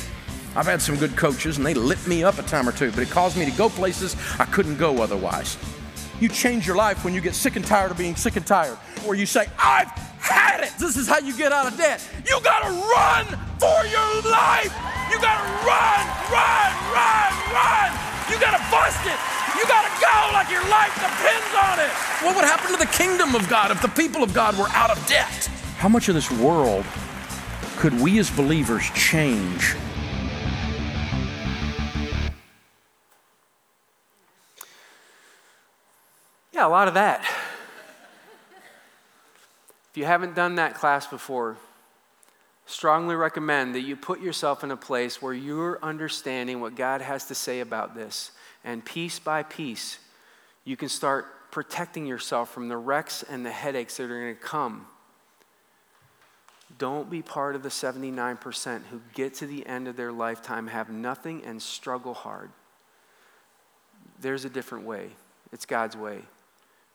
I've 0.54 0.66
had 0.66 0.82
some 0.82 0.96
good 0.96 1.16
coaches 1.16 1.56
and 1.56 1.64
they 1.64 1.72
lit 1.72 2.06
me 2.06 2.24
up 2.24 2.38
a 2.38 2.42
time 2.42 2.68
or 2.68 2.72
two, 2.72 2.90
but 2.90 3.00
it 3.00 3.08
caused 3.08 3.38
me 3.38 3.46
to 3.46 3.56
go 3.56 3.70
places 3.70 4.16
I 4.38 4.44
couldn't 4.44 4.76
go 4.76 5.00
otherwise. 5.00 5.56
You 6.20 6.28
change 6.28 6.66
your 6.66 6.76
life 6.76 7.06
when 7.06 7.14
you 7.14 7.22
get 7.22 7.34
sick 7.34 7.56
and 7.56 7.64
tired 7.64 7.90
of 7.90 7.96
being 7.96 8.16
sick 8.16 8.36
and 8.36 8.46
tired, 8.46 8.76
or 9.06 9.14
you 9.14 9.24
say, 9.24 9.46
I've 9.58 10.03
had 10.24 10.64
it. 10.64 10.72
This 10.78 10.96
is 10.96 11.06
how 11.06 11.18
you 11.18 11.36
get 11.36 11.52
out 11.52 11.66
of 11.66 11.76
debt. 11.76 12.00
You 12.26 12.40
got 12.40 12.64
to 12.64 12.72
run 12.72 13.24
for 13.60 13.80
your 13.86 14.12
life. 14.24 14.72
You 15.12 15.20
got 15.20 15.36
to 15.36 15.48
run, 15.62 16.02
run, 16.32 16.70
run, 16.90 17.30
run. 17.52 17.88
You 18.32 18.40
got 18.40 18.56
to 18.56 18.62
bust 18.72 19.04
it. 19.04 19.18
You 19.56 19.62
got 19.68 19.84
to 19.84 19.92
go 20.00 20.16
like 20.32 20.50
your 20.50 20.66
life 20.68 20.94
depends 20.94 21.52
on 21.62 21.78
it. 21.78 21.92
What 22.24 22.34
would 22.36 22.44
happen 22.44 22.72
to 22.72 22.78
the 22.78 22.90
kingdom 22.90 23.34
of 23.34 23.48
God 23.48 23.70
if 23.70 23.80
the 23.80 23.88
people 23.88 24.22
of 24.22 24.34
God 24.34 24.58
were 24.58 24.68
out 24.70 24.90
of 24.90 25.06
debt? 25.06 25.50
How 25.76 25.88
much 25.88 26.08
of 26.08 26.14
this 26.14 26.30
world 26.30 26.84
could 27.76 28.00
we 28.00 28.18
as 28.18 28.30
believers 28.30 28.90
change? 28.94 29.74
Yeah, 36.52 36.66
a 36.66 36.68
lot 36.68 36.88
of 36.88 36.94
that. 36.94 37.24
If 39.94 39.98
you 39.98 40.06
haven't 40.06 40.34
done 40.34 40.56
that 40.56 40.74
class 40.74 41.06
before, 41.06 41.56
strongly 42.66 43.14
recommend 43.14 43.76
that 43.76 43.82
you 43.82 43.94
put 43.94 44.20
yourself 44.20 44.64
in 44.64 44.72
a 44.72 44.76
place 44.76 45.22
where 45.22 45.32
you're 45.32 45.78
understanding 45.84 46.60
what 46.60 46.74
God 46.74 47.00
has 47.00 47.26
to 47.26 47.34
say 47.36 47.60
about 47.60 47.94
this. 47.94 48.32
And 48.64 48.84
piece 48.84 49.20
by 49.20 49.44
piece, 49.44 50.00
you 50.64 50.76
can 50.76 50.88
start 50.88 51.26
protecting 51.52 52.06
yourself 52.06 52.52
from 52.52 52.66
the 52.66 52.76
wrecks 52.76 53.22
and 53.22 53.46
the 53.46 53.52
headaches 53.52 53.98
that 53.98 54.10
are 54.10 54.20
going 54.20 54.34
to 54.34 54.42
come. 54.42 54.88
Don't 56.76 57.08
be 57.08 57.22
part 57.22 57.54
of 57.54 57.62
the 57.62 57.68
79% 57.68 58.82
who 58.90 59.00
get 59.14 59.34
to 59.34 59.46
the 59.46 59.64
end 59.64 59.86
of 59.86 59.94
their 59.94 60.10
lifetime, 60.10 60.66
have 60.66 60.90
nothing, 60.90 61.44
and 61.44 61.62
struggle 61.62 62.14
hard. 62.14 62.50
There's 64.20 64.44
a 64.44 64.50
different 64.50 64.86
way. 64.86 65.10
It's 65.52 65.66
God's 65.66 65.96
way. 65.96 66.18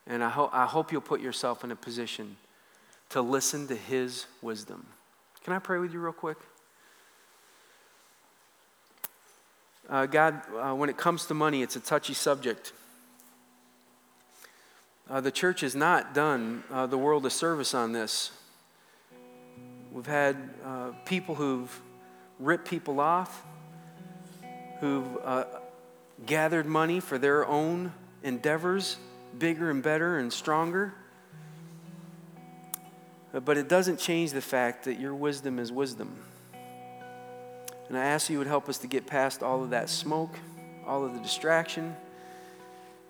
And 0.06 0.22
I, 0.22 0.28
ho- 0.28 0.50
I 0.52 0.66
hope 0.66 0.92
you'll 0.92 1.00
put 1.00 1.22
yourself 1.22 1.64
in 1.64 1.72
a 1.72 1.78
position 1.78 2.36
to 3.10 3.22
listen 3.22 3.68
to 3.68 3.76
His 3.76 4.26
wisdom. 4.42 4.86
Can 5.44 5.54
I 5.54 5.60
pray 5.60 5.80
with 5.80 5.94
you 5.94 6.00
real 6.00 6.14
quick? 6.14 6.38
Uh, 9.90 10.06
God, 10.06 10.42
uh, 10.56 10.76
when 10.76 10.90
it 10.90 10.98
comes 10.98 11.26
to 11.26 11.34
money, 11.34 11.64
it's 11.64 11.76
a 11.76 11.80
touchy 11.80 12.14
subject. 12.14 12.74
Uh, 15.10 15.20
the 15.20 15.32
church 15.32 15.62
has 15.62 15.76
not 15.76 16.14
done 16.14 16.64
uh, 16.72 16.86
the 16.86 16.98
world 16.98 17.26
a 17.26 17.30
service 17.32 17.74
on 17.74 17.92
this. 17.92 18.32
We've 19.92 20.06
had 20.06 20.38
uh, 20.64 20.92
people 21.06 21.34
who've 21.34 21.82
ripped 22.38 22.68
people 22.68 23.00
off, 23.00 23.44
who've 24.80 25.18
uh, 25.26 25.46
gathered 26.28 26.68
money 26.68 27.00
for 27.00 27.18
their 27.18 27.48
own 27.48 27.92
endeavors 28.24 28.98
bigger 29.38 29.70
and 29.70 29.82
better 29.82 30.18
and 30.18 30.32
stronger. 30.32 30.94
But 33.32 33.58
it 33.58 33.68
doesn't 33.68 34.00
change 34.00 34.32
the 34.32 34.42
fact 34.42 34.86
that 34.86 35.00
your 35.00 35.14
wisdom 35.14 35.60
is 35.60 35.72
wisdom. 35.72 36.24
And 37.88 37.98
I 37.98 38.06
ask 38.06 38.30
you 38.30 38.38
would 38.38 38.48
help 38.48 38.70
us 38.70 38.78
to 38.80 38.88
get 38.88 39.08
past 39.08 39.44
all 39.44 39.64
of 39.64 39.72
that 39.72 39.90
smoke, 39.90 40.36
all 40.86 41.04
of 41.04 41.14
the 41.14 41.20
distraction, 41.20 41.96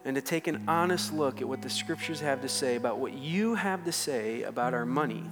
and 0.05 0.15
to 0.15 0.21
take 0.21 0.47
an 0.47 0.63
honest 0.67 1.13
look 1.13 1.41
at 1.41 1.47
what 1.47 1.61
the 1.61 1.69
scriptures 1.69 2.21
have 2.21 2.41
to 2.41 2.49
say 2.49 2.75
about 2.75 2.99
what 2.99 3.13
you 3.13 3.55
have 3.55 3.83
to 3.85 3.91
say 3.91 4.43
about 4.43 4.73
our 4.73 4.85
money. 4.85 5.23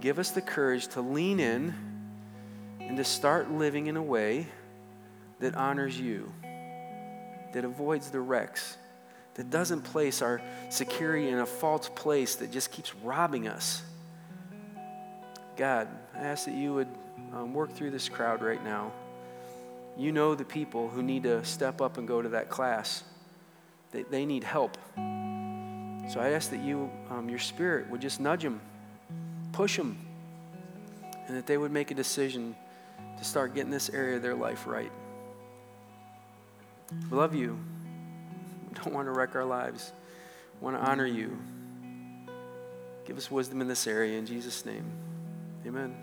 Give 0.00 0.18
us 0.18 0.30
the 0.30 0.42
courage 0.42 0.88
to 0.88 1.00
lean 1.00 1.38
in 1.38 1.74
and 2.80 2.96
to 2.96 3.04
start 3.04 3.50
living 3.50 3.86
in 3.86 3.96
a 3.96 4.02
way 4.02 4.48
that 5.38 5.54
honors 5.54 5.98
you, 5.98 6.32
that 7.52 7.64
avoids 7.64 8.10
the 8.10 8.20
wrecks 8.20 8.76
that 9.34 9.50
doesn't 9.50 9.82
place 9.82 10.20
our 10.20 10.42
security 10.68 11.28
in 11.28 11.38
a 11.38 11.46
false 11.46 11.88
place 11.88 12.36
that 12.36 12.50
just 12.50 12.70
keeps 12.70 12.94
robbing 12.96 13.48
us. 13.48 13.82
God, 15.56 15.88
I 16.14 16.18
ask 16.18 16.44
that 16.44 16.54
you 16.54 16.74
would 16.74 16.88
um, 17.32 17.54
work 17.54 17.72
through 17.72 17.90
this 17.90 18.08
crowd 18.08 18.42
right 18.42 18.62
now. 18.62 18.92
You 19.96 20.12
know 20.12 20.34
the 20.34 20.44
people 20.44 20.88
who 20.88 21.02
need 21.02 21.22
to 21.24 21.44
step 21.44 21.80
up 21.80 21.98
and 21.98 22.06
go 22.08 22.20
to 22.20 22.30
that 22.30 22.50
class. 22.50 23.04
They, 23.90 24.02
they 24.02 24.26
need 24.26 24.44
help. 24.44 24.76
So 24.96 26.20
I 26.20 26.30
ask 26.30 26.50
that 26.50 26.60
you, 26.60 26.90
um, 27.10 27.28
your 27.28 27.38
spirit, 27.38 27.88
would 27.90 28.00
just 28.00 28.20
nudge 28.20 28.42
them, 28.42 28.60
push 29.52 29.76
them, 29.76 29.98
and 31.26 31.36
that 31.36 31.46
they 31.46 31.56
would 31.56 31.70
make 31.70 31.90
a 31.90 31.94
decision 31.94 32.56
to 33.18 33.24
start 33.24 33.54
getting 33.54 33.70
this 33.70 33.88
area 33.90 34.16
of 34.16 34.22
their 34.22 34.34
life 34.34 34.66
right. 34.66 34.90
We 37.10 37.16
love 37.16 37.34
you 37.34 37.58
don't 38.84 38.94
want 38.94 39.06
to 39.06 39.12
wreck 39.12 39.34
our 39.34 39.44
lives. 39.44 39.92
Want 40.60 40.76
to 40.76 40.82
honor 40.82 41.06
you. 41.06 41.36
Give 43.04 43.16
us 43.16 43.30
wisdom 43.30 43.60
in 43.60 43.68
this 43.68 43.86
area 43.86 44.18
in 44.18 44.26
Jesus' 44.26 44.64
name. 44.64 44.84
Amen. 45.66 45.94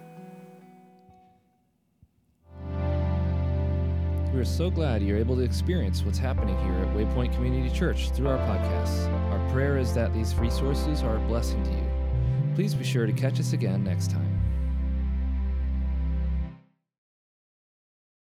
We 4.34 4.40
are 4.40 4.46
so 4.46 4.70
glad 4.70 5.02
you're 5.02 5.18
able 5.18 5.36
to 5.38 5.42
experience 5.42 6.04
what's 6.04 6.20
happening 6.20 6.58
here 6.60 6.74
at 6.76 6.96
Waypoint 6.96 7.34
Community 7.34 7.74
Church 7.76 8.12
through 8.12 8.30
our 8.30 8.38
podcasts. 8.38 9.12
Our 9.32 9.52
prayer 9.52 9.78
is 9.78 9.94
that 9.96 10.14
these 10.14 10.36
resources 10.36 11.02
are 11.02 11.16
a 11.16 11.28
blessing 11.28 11.64
to 11.64 11.72
you. 11.72 12.54
Please 12.54 12.76
be 12.76 12.84
sure 12.84 13.06
to 13.06 13.14
catch 13.14 13.40
us 13.40 13.54
again 13.54 13.84
next 13.84 14.12
time. 14.12 14.39